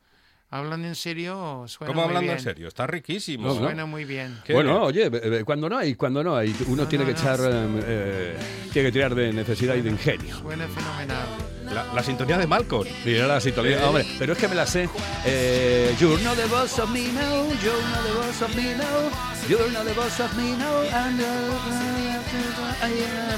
Hablando 0.56 0.88
en 0.88 0.94
serio, 0.96 1.63
suena 1.68 1.88
¿Cómo 1.92 2.02
muy 2.02 2.10
hablando 2.10 2.32
en 2.32 2.38
bien. 2.38 2.44
serio? 2.44 2.68
Está 2.68 2.86
riquísimo. 2.86 3.48
No, 3.48 3.54
no. 3.56 3.60
Suena 3.62 3.86
muy 3.88 4.06
bien. 4.06 4.38
¿Qué? 4.46 4.54
Bueno, 4.54 4.84
oye, 4.84 5.10
cuando 5.44 5.68
no 5.68 5.78
hay, 5.80 5.96
cuando 5.96 6.24
no 6.24 6.36
hay, 6.36 6.56
uno 6.68 6.84
No, 6.84 6.88
tiene 6.88 7.06
no, 7.06 7.10
que 7.10 7.16
no. 7.16 7.20
echar, 7.20 7.39
eh, 7.42 7.82
eh, 7.88 8.38
tiene 8.72 8.89
que 8.89 8.92
tirar 8.92 9.16
de 9.16 9.34
necesidad 9.34 9.74
y 9.76 9.82
de 9.82 9.89
ingenio. 9.89 10.38
Suena 10.38 10.68
fenomenal. 10.68 11.26
La, 11.74 11.92
la 11.92 12.04
sintonía 12.04 12.38
de 12.38 12.46
Malcolm. 12.46 12.88
Mira 13.04 13.26
la 13.26 13.39
sintonía, 13.42 13.80
Eh. 13.82 13.84
hombre, 13.84 14.06
pero 14.20 14.34
es 14.34 14.39
que 14.39 14.48
me 14.48 14.54
la 14.54 14.68
sé. 14.68 14.88
Eh, 15.26 15.96
you're 16.00 16.22
not 16.24 16.36
the 16.38 16.46
boss 16.46 16.78
of 16.78 16.89
me 16.92 17.08
now, 17.13 17.48
you're 17.63 17.82
not 17.89 18.04
the 18.06 18.13
boss 18.13 18.42
of 18.44 18.56
me 18.56 18.76
now, 18.76 19.50
you're 19.50 19.72
not 19.72 19.86
the 19.86 19.94
boss 19.94 20.20
of 20.20 20.32
me 20.38 20.52
now. 20.56 20.82
and, 20.94 21.20
uh, 21.20 21.92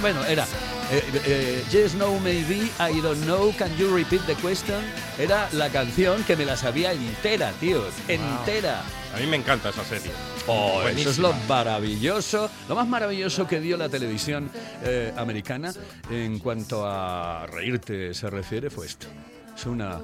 bueno, 0.02 0.24
era 0.26 0.46
eh, 0.92 1.04
eh, 1.26 1.64
Yes, 1.72 1.96
No, 1.96 2.20
Maybe, 2.20 2.70
I 2.80 3.02
don't 3.02 3.22
know, 3.26 3.52
can 3.58 3.76
you 3.78 3.96
repeat 3.96 4.22
the 4.28 4.36
question? 4.36 4.84
Era 5.18 5.50
la 5.54 5.70
canción 5.70 6.24
que 6.24 6.36
me 6.36 6.46
la 6.46 6.56
sabía 6.56 6.94
entera, 6.94 7.52
tío, 7.60 7.84
entera. 8.08 8.84
A 9.16 9.18
mí 9.18 9.26
me 9.26 9.38
encanta 9.38 9.70
esa 9.70 9.84
serie. 9.84 10.12
Oh, 10.48 10.82
eso 10.88 11.10
es 11.10 11.18
lo 11.18 11.34
maravilloso, 11.48 12.50
lo 12.70 12.76
más 12.76 12.88
maravilloso 12.88 13.48
que 13.48 13.60
dio 13.60 13.78
la 13.78 13.90
televisión 13.90 14.52
eh, 14.84 15.12
americana 15.18 15.74
en 16.12 16.38
cuanto 16.38 16.86
a 16.86 17.48
reírte 17.48 18.14
se 18.14 18.30
refiere 18.30 18.70
fue 18.70 18.86
esto. 18.86 19.08
Es 19.56 19.66
una... 19.66 20.00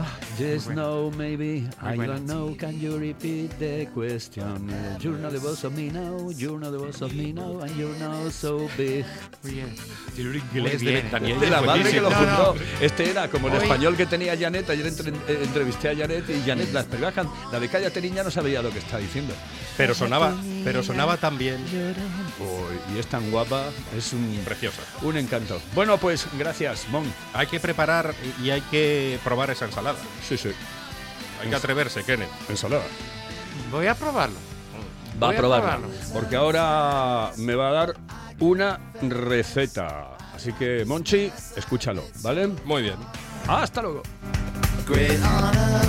Ah, 0.00 0.06
yes, 0.38 0.68
no, 0.68 1.10
maybe, 1.10 1.66
I 1.82 1.96
buena. 1.96 2.14
don't 2.14 2.26
know, 2.26 2.56
can 2.56 2.78
you 2.80 2.96
repeat 2.98 3.50
the 3.58 3.88
question? 3.92 4.70
You're 5.00 5.18
not 5.18 5.32
the 5.32 5.40
boss 5.40 5.64
of 5.64 5.72
me 5.74 5.90
now, 5.90 6.30
you're 6.36 6.58
not 6.58 6.70
the 6.70 6.78
boss 6.78 7.02
of 7.02 7.12
me 7.14 7.32
now, 7.32 7.60
and 7.62 7.74
you're 7.76 7.98
not 7.98 8.30
so 8.30 8.68
big. 8.76 9.04
Muy 9.42 9.54
bien. 9.54 9.74
Tiene 10.14 10.30
un 10.30 10.36
inglés 10.36 10.82
Muy 10.82 10.92
de. 10.92 11.02
Daniel. 11.10 11.40
De 11.40 11.50
la 11.50 11.62
madre 11.62 11.90
que 11.90 12.00
lo 12.00 12.10
No, 12.10 12.20
no. 12.20 12.26
fundó. 12.54 12.54
Este 12.80 13.10
era 13.10 13.28
como 13.28 13.48
el 13.48 13.54
Hoy- 13.54 13.62
español 13.62 13.96
que 13.96 14.06
tenía 14.06 14.36
Janet. 14.38 14.70
Ayer 14.70 14.86
entre- 14.86 15.10
eh, 15.10 15.40
entrevisté 15.42 15.88
a 15.88 15.96
Janet 15.96 16.24
y 16.30 16.46
Janet, 16.46 16.72
las 16.72 16.84
películas, 16.84 17.26
la 17.50 17.58
de 17.58 17.68
Cállate 17.68 18.00
Niña 18.00 18.22
no 18.22 18.30
sabía 18.30 18.62
lo 18.62 18.70
que 18.70 18.78
está 18.78 18.98
diciendo. 18.98 19.34
Pero 19.76 19.94
sonaba, 19.94 20.34
pero 20.64 20.82
sonaba 20.82 21.16
tan 21.16 21.38
bien. 21.38 21.56
Oh, 22.40 22.66
y 22.94 22.98
es 22.98 23.06
tan 23.06 23.30
guapa, 23.30 23.64
es 23.96 24.12
un, 24.12 24.40
Preciosa. 24.44 24.82
un 25.02 25.16
encanto. 25.16 25.60
Bueno, 25.74 25.98
pues 25.98 26.26
gracias, 26.38 26.86
Mon. 26.90 27.04
Hay 27.32 27.46
que 27.46 27.58
preparar 27.60 28.14
y 28.42 28.50
hay 28.50 28.60
que 28.62 29.18
probar 29.24 29.50
esa 29.50 29.64
ensalada. 29.66 29.87
Sí, 30.26 30.36
sí. 30.36 30.50
Hay 31.40 31.48
que 31.48 31.56
atreverse, 31.56 32.04
Kenneth. 32.04 32.28
Ensalada. 32.48 32.84
Voy 33.70 33.86
a 33.86 33.94
probarlo. 33.94 34.36
Va 35.22 35.30
a 35.30 35.32
probarlo. 35.32 35.88
Porque 36.12 36.36
ahora 36.36 37.32
me 37.36 37.54
va 37.54 37.68
a 37.68 37.72
dar 37.72 37.96
una 38.38 38.78
receta. 39.02 40.16
Así 40.34 40.52
que, 40.52 40.84
Monchi, 40.84 41.32
escúchalo, 41.56 42.04
¿vale? 42.22 42.46
Muy 42.64 42.82
bien. 42.82 42.96
Hasta 43.48 43.82
luego. 43.82 44.02
Great 44.86 45.20
on 45.22 45.88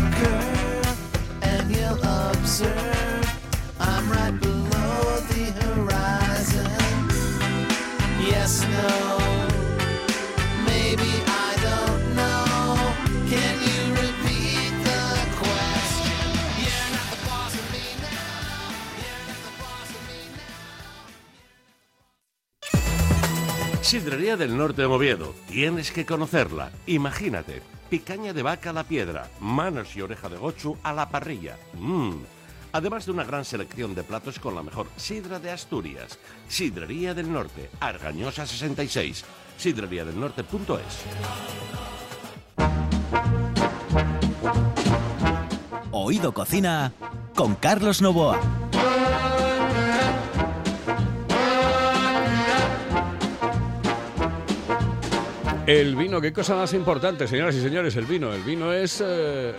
Sidrería 23.89 24.37
del 24.37 24.55
Norte 24.55 24.83
de 24.83 24.87
Oviedo. 24.87 25.33
Tienes 25.47 25.91
que 25.91 26.05
conocerla. 26.05 26.69
Imagínate. 26.85 27.63
picaña 27.89 28.33
de 28.33 28.43
vaca 28.43 28.69
a 28.69 28.73
la 28.73 28.83
piedra, 28.83 29.31
manos 29.39 29.95
y 29.95 30.01
oreja 30.01 30.29
de 30.29 30.37
gochu 30.37 30.77
a 30.83 30.93
la 30.93 31.09
parrilla. 31.09 31.57
Mmm. 31.73 32.11
Además 32.71 33.07
de 33.07 33.13
una 33.13 33.23
gran 33.23 33.43
selección 33.43 33.95
de 33.95 34.03
platos 34.03 34.37
con 34.37 34.53
la 34.53 34.61
mejor 34.61 34.85
sidra 34.95 35.39
de 35.39 35.49
Asturias. 35.49 36.19
Sidrería 36.47 37.15
del 37.15 37.33
Norte, 37.33 37.71
Argañosa 37.79 38.45
66. 38.45 39.25
Sidreriadelnorte.es. 39.57 40.99
Oído 45.89 46.31
Cocina 46.31 46.93
con 47.33 47.55
Carlos 47.55 48.03
Novoa. 48.03 48.39
El 55.69 55.95
vino, 55.95 56.19
qué 56.19 56.33
cosa 56.33 56.55
más 56.55 56.73
importante, 56.73 57.27
señoras 57.27 57.53
y 57.53 57.61
señores, 57.61 57.95
el 57.95 58.05
vino. 58.05 58.33
El 58.33 58.41
vino 58.41 58.73
es, 58.73 59.03
eh, 59.05 59.53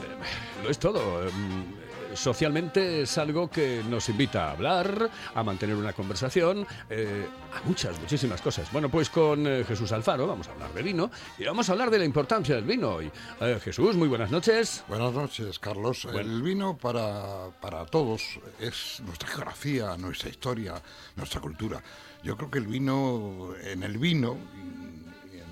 lo 0.60 0.68
es 0.68 0.76
todo. 0.76 1.24
Mm, 1.30 1.80
Socialmente 2.14 3.02
es 3.02 3.18
algo 3.18 3.48
que 3.48 3.82
nos 3.88 4.08
invita 4.08 4.48
a 4.48 4.50
hablar, 4.52 5.10
a 5.34 5.42
mantener 5.42 5.76
una 5.76 5.92
conversación, 5.92 6.66
eh, 6.88 7.26
a 7.52 7.66
muchas, 7.66 7.98
muchísimas 8.00 8.40
cosas. 8.40 8.70
Bueno, 8.72 8.88
pues 8.88 9.10
con 9.10 9.46
eh, 9.46 9.64
Jesús 9.66 9.92
Alfaro 9.92 10.26
vamos 10.26 10.48
a 10.48 10.52
hablar 10.52 10.72
de 10.72 10.82
vino 10.82 11.10
y 11.38 11.44
vamos 11.44 11.68
a 11.68 11.72
hablar 11.72 11.90
de 11.90 11.98
la 11.98 12.04
importancia 12.04 12.56
del 12.56 12.64
vino 12.64 12.96
hoy. 12.96 13.10
Eh, 13.40 13.60
Jesús, 13.62 13.96
muy 13.96 14.08
buenas 14.08 14.30
noches. 14.30 14.84
Buenas 14.88 15.12
noches, 15.12 15.58
Carlos. 15.58 16.06
El 16.12 16.42
vino 16.42 16.76
para, 16.76 17.50
para 17.60 17.86
todos 17.86 18.40
es 18.58 19.00
nuestra 19.06 19.28
geografía, 19.28 19.96
nuestra 19.96 20.30
historia, 20.30 20.74
nuestra 21.14 21.40
cultura. 21.40 21.80
Yo 22.22 22.36
creo 22.36 22.50
que 22.50 22.58
el 22.58 22.66
vino, 22.66 23.54
en 23.62 23.82
el 23.82 23.98
vino, 23.98 24.36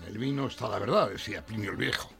el 0.09 0.18
vino 0.18 0.47
está 0.47 0.68
la 0.68 0.79
verdad, 0.79 1.11
decía 1.11 1.44
Plinio 1.44 1.71
el 1.71 1.77
Viejo 1.77 2.11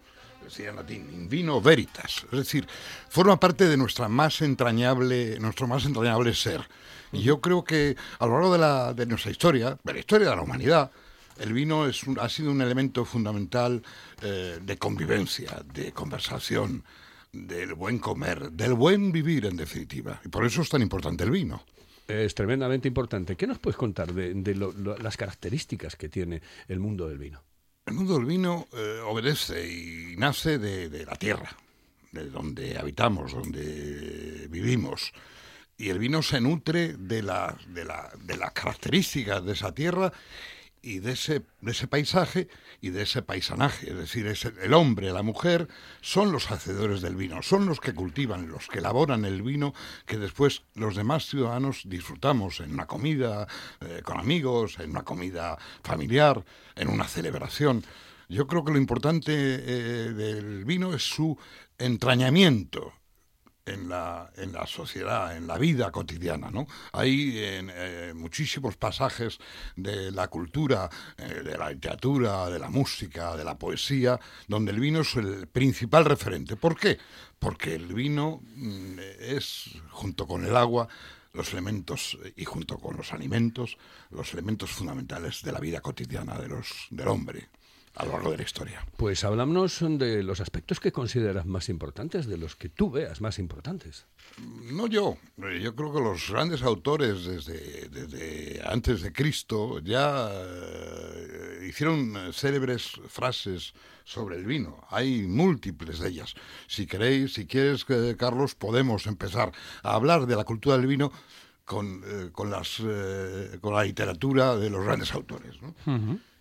decía 0.43 0.71
en 0.71 0.77
latín, 0.77 1.09
in 1.13 1.29
vino 1.29 1.61
veritas, 1.61 2.25
es 2.33 2.39
decir, 2.39 2.67
forma 3.09 3.39
parte 3.39 3.69
de 3.69 3.77
nuestra 3.77 4.09
más 4.09 4.41
entrañable, 4.41 5.39
nuestro 5.41 5.67
más 5.67 5.85
entrañable 5.85 6.35
ser. 6.35 6.67
Y 7.13 7.23
yo 7.23 7.41
creo 7.41 7.65
que 7.65 7.97
a 8.19 8.27
lo 8.27 8.33
largo 8.33 8.53
de, 8.53 8.59
la, 8.59 8.95
de 8.95 9.07
nuestra 9.07 9.31
historia, 9.31 9.79
de 9.83 9.93
la 9.93 9.99
historia 9.99 10.31
de 10.31 10.37
la 10.37 10.43
humanidad, 10.43 10.91
el 11.39 11.53
vino 11.53 11.85
ha 11.85 12.29
sido 12.29 12.51
un 12.51 12.61
elemento 12.61 13.05
fundamental 13.05 13.83
eh, 14.23 14.59
de 14.61 14.77
convivencia, 14.79 15.63
de 15.73 15.93
conversación, 15.93 16.85
del 17.33 17.75
buen 17.75 17.99
comer, 17.99 18.51
del 18.51 18.75
buen 18.75 19.13
vivir 19.13 19.47
en 19.47 19.57
definitiva. 19.57 20.21
Y 20.25 20.29
por 20.29 20.45
eso 20.45 20.63
es 20.63 20.69
tan 20.69 20.83
importante 20.83 21.25
el 21.25 21.31
vino. 21.31 21.63
Es 22.07 22.35
tremendamente 22.35 22.89
importante. 22.89 23.37
¿Qué 23.37 23.47
nos 23.47 23.59
puedes 23.59 23.77
contar 23.77 24.13
de, 24.15 24.55
las 25.01 25.17
características 25.17 25.95
que 25.95 26.09
tiene 26.09 26.41
el 26.67 26.81
mundo 26.81 27.07
del 27.07 27.19
vino? 27.19 27.43
El 27.89 27.95
mundo 27.95 28.17
del 28.19 28.27
vino 28.27 28.69
eh, 28.75 29.01
obedece 29.07 29.67
y 29.67 30.15
nace 30.19 30.59
de, 30.59 30.91
de 30.91 31.07
la 31.07 31.17
tierra, 31.17 31.57
de 32.13 32.29
donde 32.29 32.77
habitamos, 32.79 33.33
donde 33.33 34.47
vivimos. 34.51 35.13
Y 35.79 35.89
el 35.89 35.99
vino 35.99 36.23
se 36.23 36.39
nutre 36.41 36.95
de, 36.99 37.23
la- 37.23 37.57
de, 37.69 37.87
la- 37.87 38.11
de 38.21 38.37
las 38.37 38.53
características 38.53 39.43
de 39.43 39.53
esa 39.55 39.73
tierra 39.75 40.13
y 40.83 41.01
de 41.01 41.13
ese, 41.13 41.43
de 41.61 41.73
ese 41.73 41.87
paisaje 41.87 42.49
y 42.81 42.91
de 42.91 43.03
ese 43.03 43.23
paisanaje. 43.23 43.91
Es 43.91 43.97
decir, 43.97 44.33
el 44.63 44.75
hombre, 44.75 45.13
la 45.13 45.23
mujer, 45.23 45.69
son 46.01 46.33
los 46.33 46.51
hacedores 46.51 47.01
del 47.01 47.17
vino, 47.17 47.43
son 47.43 47.67
los 47.67 47.81
que 47.81 47.95
cultivan, 47.95 48.49
los 48.49 48.69
que 48.69 48.79
elaboran 48.79 49.25
el 49.25 49.43
vino 49.43 49.75
que 50.07 50.19
después 50.19 50.63
los 50.75 50.97
demás 50.97 51.27
ciudadanos 51.27 51.83
disfrutamos 51.85 52.61
en 52.61 52.73
una 52.73 52.87
comida 52.87 53.47
eh, 53.81 54.03
con 54.05 54.19
amigos, 54.19 54.79
en 54.79 54.91
una 54.91 55.03
comida 55.03 55.59
familiar, 55.83 56.45
en 56.77 56.89
una 56.89 57.09
celebración. 57.09 57.85
Yo 58.29 58.47
creo 58.47 58.65
que 58.65 58.73
lo 58.73 58.79
importante 58.79 59.33
eh, 59.33 60.13
del 60.13 60.65
vino 60.65 60.95
es 60.95 61.03
su 61.03 61.39
entrañamiento 61.79 62.93
en 63.69 63.89
la, 63.89 64.31
en 64.37 64.53
la 64.53 64.67
sociedad, 64.67 65.37
en 65.37 65.47
la 65.47 65.59
vida 65.59 65.91
cotidiana. 65.91 66.51
¿no? 66.51 66.67
Hay 66.93 67.39
en, 67.39 67.71
eh, 67.73 68.13
muchísimos 68.15 68.77
pasajes 68.77 69.39
de 69.77 70.11
la 70.11 70.29
cultura, 70.29 70.89
eh, 71.17 71.43
de 71.45 71.57
la 71.57 71.71
literatura, 71.71 72.49
de 72.49 72.59
la 72.59 72.71
música, 72.71 73.37
de 73.37 73.45
la 73.45 73.59
poesía, 73.59 74.19
donde 74.47 74.73
el 74.73 74.81
vino 74.81 75.01
es 75.01 75.15
el 75.17 75.47
principal 75.49 76.05
referente. 76.05 76.57
¿Por 76.57 76.79
qué? 76.79 76.99
Porque 77.39 77.75
el 77.75 77.93
vino 77.95 78.41
mm, 78.43 78.99
es, 79.21 79.71
junto 79.91 80.27
con 80.27 80.45
el 80.45 80.57
agua, 80.57 80.89
los 81.33 81.53
elementos, 81.53 82.19
y 82.37 82.45
junto 82.45 82.79
con 82.79 82.97
los 82.97 83.13
alimentos, 83.13 83.77
los 84.11 84.33
elementos 84.33 84.71
fundamentales 84.71 85.43
de 85.43 85.53
la 85.53 85.61
vida 85.61 85.81
cotidiana 85.81 86.39
de 86.39 86.49
los, 86.49 86.89
del 86.91 87.09
hombre 87.09 87.49
a 87.95 88.05
lo 88.05 88.13
largo 88.13 88.31
de 88.31 88.39
la 88.39 88.43
historia. 88.43 88.87
Pues 88.97 89.25
háblanos 89.25 89.79
de 89.81 90.23
los 90.23 90.41
aspectos 90.41 90.81
que 90.81 90.93
consideras 90.93 91.47
más 91.47 91.69
importantes, 91.69 92.27
de 92.27 92.39
los 92.39 92.57
que 92.57 92.69
tú 92.69 92.91
veas 92.91 93.21
más 93.21 93.39
importantes. 93.39 94.07
No 94.73 94.87
yo, 94.87 95.17
eh, 95.39 95.61
yo 95.63 95.75
creo 95.75 95.93
que 95.93 96.01
los 96.01 96.31
grandes 96.31 96.63
autores 96.63 97.25
desde, 97.25 97.89
desde 97.89 98.63
antes 98.65 99.03
de 99.03 99.13
Cristo 99.13 99.81
ya 99.81 100.31
eh, 100.33 101.67
hicieron 101.69 102.33
célebres 102.33 102.93
frases 103.09 103.75
sobre 104.05 104.37
el 104.37 104.45
vino. 104.45 104.85
Hay 104.91 105.23
múltiples 105.23 105.99
de 105.99 106.09
ellas. 106.09 106.35
Si 106.67 106.87
queréis, 106.87 107.35
si 107.35 107.47
quieres, 107.47 107.85
eh, 107.89 108.17
Carlos, 108.19 108.55
podemos 108.55 109.07
empezar 109.07 109.53
a 109.83 109.95
hablar 109.95 110.27
de 110.27 110.37
la 110.37 110.45
cultura 110.45 110.77
del 110.77 110.87
vino 110.87 111.13
con, 111.65 112.03
eh, 112.07 112.31
con, 112.33 112.51
las, 112.51 112.81
con 113.61 113.75
la 113.75 113.85
literatura 113.85 114.57
de 114.57 114.71
los 114.71 114.85
grandes 114.85 115.13
autores. 115.13 115.61
¿no? 115.61 115.75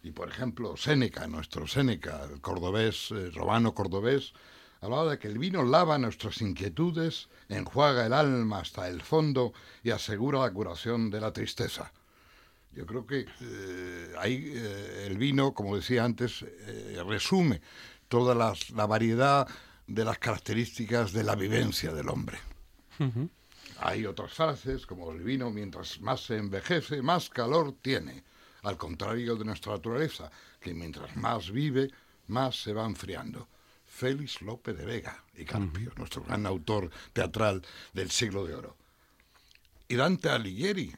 Y 0.07 0.11
por 0.11 0.29
ejemplo, 0.29 0.77
Séneca, 0.77 1.27
nuestro 1.27 1.67
Séneca, 1.67 2.23
el 2.31 2.39
cordobés, 2.39 3.11
eh, 3.11 3.29
romano 3.31 3.73
cordobés, 3.73 4.31
hablaba 4.79 5.11
de 5.11 5.19
que 5.19 5.27
el 5.27 5.37
vino 5.37 5.63
lava 5.63 5.97
nuestras 5.97 6.41
inquietudes, 6.41 7.27
enjuaga 7.49 8.05
el 8.05 8.13
alma 8.13 8.59
hasta 8.59 8.87
el 8.87 9.01
fondo 9.01 9.51
y 9.83 9.89
asegura 9.89 10.39
la 10.39 10.51
curación 10.53 11.09
de 11.09 11.19
la 11.19 11.33
tristeza. 11.33 11.91
Yo 12.71 12.85
creo 12.85 13.05
que 13.05 13.25
eh, 13.41 14.13
ahí 14.17 14.49
eh, 14.55 15.07
el 15.07 15.17
vino, 15.17 15.53
como 15.53 15.75
decía 15.75 16.05
antes, 16.05 16.45
eh, 16.47 17.03
resume 17.05 17.59
toda 18.07 18.33
las- 18.33 18.69
la 18.69 18.85
variedad 18.85 19.45
de 19.87 20.05
las 20.05 20.19
características 20.19 21.11
de 21.11 21.23
la 21.25 21.35
vivencia 21.35 21.91
del 21.91 22.07
hombre. 22.07 22.37
Hay 23.79 24.05
otras 24.05 24.31
frases 24.33 24.85
como 24.85 25.11
el 25.11 25.21
vino 25.21 25.49
mientras 25.49 25.99
más 25.99 26.21
se 26.21 26.37
envejece, 26.37 27.01
más 27.01 27.29
calor 27.29 27.75
tiene, 27.81 28.23
al 28.67 28.77
contrario 28.77 29.35
de 29.35 29.45
nuestra 29.45 29.73
naturaleza, 29.73 30.29
que 30.59 30.73
mientras 30.73 31.15
más 31.15 31.51
vive, 31.51 31.89
más 32.27 32.61
se 32.61 32.73
va 32.73 32.85
enfriando. 32.85 33.47
Félix 33.85 34.41
López 34.41 34.77
de 34.77 34.85
Vega 34.85 35.23
y 35.35 35.45
Carpio, 35.45 35.91
nuestro 35.97 36.23
gran 36.23 36.45
autor 36.45 36.91
teatral 37.13 37.61
del 37.93 38.11
siglo 38.11 38.45
de 38.45 38.55
oro. 38.55 38.75
Y 39.87 39.95
Dante 39.95 40.29
Alighieri, 40.29 40.93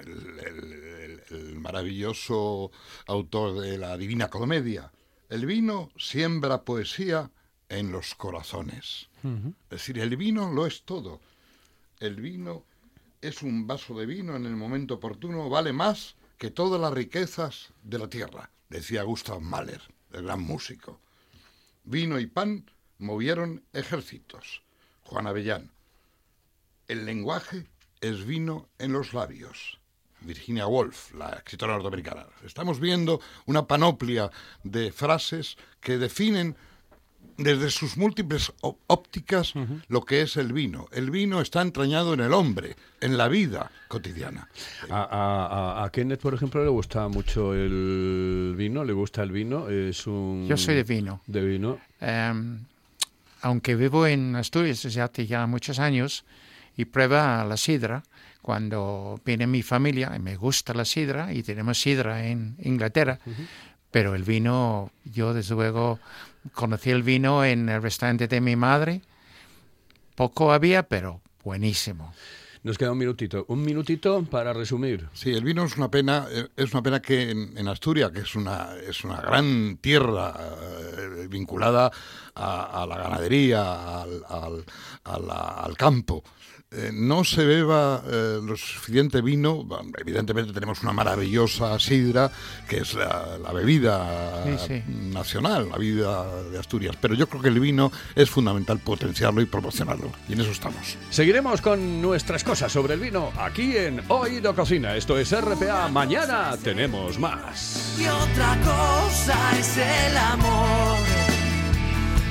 el, 0.00 0.38
el- 0.40 0.72
el- 0.72 1.22
el 1.30 1.58
maravilloso 1.60 2.70
autor 3.06 3.60
de 3.60 3.78
la 3.78 3.96
Divina 3.96 4.28
Comedia. 4.28 4.90
El 5.30 5.46
vino 5.46 5.90
siembra 5.96 6.62
poesía 6.62 7.30
en 7.68 7.92
los 7.92 8.14
corazones. 8.14 9.08
Es 9.70 9.78
decir, 9.78 9.98
el 10.00 10.16
vino 10.16 10.52
lo 10.52 10.66
es 10.66 10.82
todo. 10.82 11.20
El 12.00 12.16
vino 12.16 12.64
es 13.22 13.42
un 13.42 13.66
vaso 13.66 13.94
de 13.98 14.04
vino 14.04 14.36
en 14.36 14.44
el 14.44 14.54
momento 14.56 14.94
oportuno, 14.94 15.48
vale 15.48 15.72
más 15.72 16.14
que 16.38 16.50
todas 16.50 16.80
las 16.80 16.92
riquezas 16.92 17.72
de 17.82 17.98
la 17.98 18.08
tierra, 18.08 18.50
decía 18.68 19.02
Gustav 19.02 19.40
Mahler, 19.40 19.82
el 20.12 20.24
gran 20.24 20.42
músico. 20.42 21.00
Vino 21.84 22.18
y 22.18 22.26
pan 22.26 22.70
movieron 22.98 23.62
ejércitos. 23.72 24.62
Juan 25.04 25.26
Avellán. 25.26 25.70
El 26.88 27.04
lenguaje 27.04 27.66
es 28.00 28.24
vino 28.24 28.68
en 28.78 28.92
los 28.92 29.12
labios. 29.12 29.80
Virginia 30.20 30.66
Woolf, 30.66 31.12
la 31.14 31.30
escritora 31.30 31.74
norteamericana. 31.74 32.26
Estamos 32.44 32.80
viendo 32.80 33.20
una 33.46 33.66
panoplia 33.66 34.30
de 34.62 34.92
frases 34.92 35.56
que 35.80 35.98
definen 35.98 36.56
desde 37.36 37.70
sus 37.70 37.96
múltiples 37.96 38.52
ópticas 38.86 39.54
lo 39.88 40.04
que 40.04 40.22
es 40.22 40.36
el 40.36 40.52
vino. 40.52 40.86
El 40.92 41.10
vino 41.10 41.40
está 41.40 41.62
entrañado 41.62 42.14
en 42.14 42.20
el 42.20 42.32
hombre, 42.32 42.76
en 43.00 43.16
la 43.16 43.28
vida 43.28 43.70
cotidiana. 43.88 44.48
A, 44.90 45.02
a- 45.02 45.80
a- 45.82 45.84
a 45.84 45.90
Kenneth, 45.90 46.20
por 46.20 46.34
ejemplo, 46.34 46.62
le 46.62 46.70
gusta 46.70 47.08
mucho 47.08 47.54
el 47.54 48.54
vino, 48.56 48.84
le 48.84 48.92
gusta 48.92 49.22
el 49.22 49.32
vino, 49.32 49.68
es 49.68 50.06
un... 50.06 50.46
Yo 50.48 50.56
soy 50.56 50.74
de 50.76 50.84
vino. 50.84 51.20
De 51.26 51.44
vino. 51.44 51.78
Em, 52.00 52.60
aunque 53.42 53.74
vivo 53.76 54.06
en 54.06 54.36
Asturias 54.36 54.82
desde 54.82 55.00
hace 55.02 55.26
ya 55.26 55.46
muchos 55.46 55.78
años 55.78 56.24
y 56.76 56.86
prueba 56.86 57.44
la 57.44 57.56
sidra, 57.56 58.02
cuando 58.42 59.20
viene 59.24 59.46
mi 59.46 59.62
familia, 59.62 60.12
y 60.14 60.18
me 60.18 60.36
gusta 60.36 60.74
la 60.74 60.84
sidra, 60.84 61.32
y 61.32 61.42
tenemos 61.42 61.80
sidra 61.80 62.26
en 62.26 62.56
Inglaterra, 62.62 63.18
pero 63.90 64.14
el 64.14 64.22
vino, 64.24 64.90
yo 65.04 65.32
desde 65.32 65.54
luego 65.54 65.98
conocí 66.52 66.90
el 66.90 67.02
vino 67.02 67.44
en 67.44 67.68
el 67.68 67.82
restaurante 67.82 68.28
de 68.28 68.40
mi 68.40 68.56
madre, 68.56 69.02
poco 70.14 70.52
había, 70.52 70.84
pero 70.84 71.20
buenísimo. 71.42 72.12
Nos 72.64 72.78
queda 72.78 72.92
un 72.92 72.98
minutito. 72.98 73.44
Un 73.48 73.62
minutito 73.62 74.24
para 74.24 74.52
resumir. 74.54 75.06
Sí, 75.12 75.30
el 75.32 75.44
vino 75.44 75.64
es 75.64 75.76
una 75.76 75.90
pena, 75.90 76.26
eh, 76.30 76.48
es 76.56 76.72
una 76.72 76.82
pena 76.82 77.00
que 77.00 77.30
en, 77.30 77.56
en 77.58 77.68
Asturias, 77.68 78.10
que 78.10 78.20
es 78.20 78.34
una, 78.34 78.70
es 78.88 79.04
una 79.04 79.20
gran 79.20 79.76
tierra 79.82 80.34
eh, 80.34 81.26
vinculada 81.28 81.92
a, 82.34 82.82
a 82.82 82.86
la 82.86 82.96
ganadería, 82.96 84.00
al, 84.02 84.64
al- 85.04 85.76
campo, 85.76 86.24
eh, 86.70 86.90
no 86.92 87.22
se 87.24 87.44
beba 87.44 88.02
eh, 88.10 88.40
lo 88.42 88.56
suficiente 88.56 89.20
vino. 89.20 89.62
Bueno, 89.64 89.90
Evidentemente 89.98 90.52
tenemos 90.52 90.82
una 90.82 90.92
maravillosa 90.92 91.78
sidra, 91.78 92.32
que 92.68 92.78
es 92.78 92.94
la, 92.94 93.38
la 93.38 93.52
bebida 93.52 94.42
Sí, 94.58 94.66
sí. 94.66 94.82
nacional, 95.12 95.68
la 95.70 95.76
bebida 95.78 96.42
de 96.50 96.58
Asturias, 96.58 96.96
pero 97.00 97.14
yo 97.14 97.28
creo 97.28 97.42
que 97.42 97.48
el 97.48 97.60
vino 97.60 97.92
es 98.16 98.28
fundamental 98.30 98.78
potenciarlo 98.80 99.40
y 99.40 99.46
promocionarlo, 99.46 100.10
y 100.28 100.32
en 100.32 100.40
eso 100.40 100.50
estamos. 100.50 100.96
Seguiremos 101.10 101.60
con 101.60 102.02
nuestras 102.02 102.42
cosas 102.54 102.70
sobre 102.70 102.94
el 102.94 103.00
vino 103.00 103.32
aquí 103.36 103.76
en 103.76 104.00
Oído 104.06 104.54
Cocina. 104.54 104.94
Esto 104.94 105.18
es 105.18 105.32
RPA. 105.32 105.88
Mañana 105.88 106.56
tenemos 106.62 107.18
más. 107.18 107.96
y 107.98 108.06
otra 108.06 108.56
cosa 108.62 109.36
es 109.58 109.76
el 109.76 110.16
amor. 110.16 110.98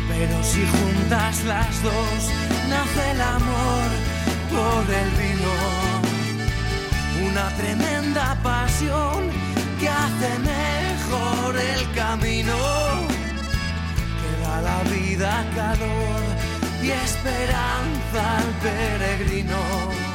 Pero 0.07 0.41
si 0.41 0.61
juntas 0.65 1.43
las 1.43 1.83
dos, 1.83 2.31
nace 2.69 3.11
el 3.11 3.21
amor 3.21 3.89
por 4.49 4.95
el 4.95 5.09
vino. 5.19 5.51
Una 7.29 7.49
tremenda 7.57 8.39
pasión 8.41 9.29
que 9.77 9.89
hace 9.89 10.39
mejor 10.39 11.57
el 11.57 11.91
camino. 11.95 12.55
Que 14.21 14.47
da 14.47 14.61
la 14.61 14.83
vida 14.83 15.45
calor 15.53 16.23
y 16.81 16.91
esperanza 16.91 18.37
al 18.37 18.53
peregrino. 18.61 20.12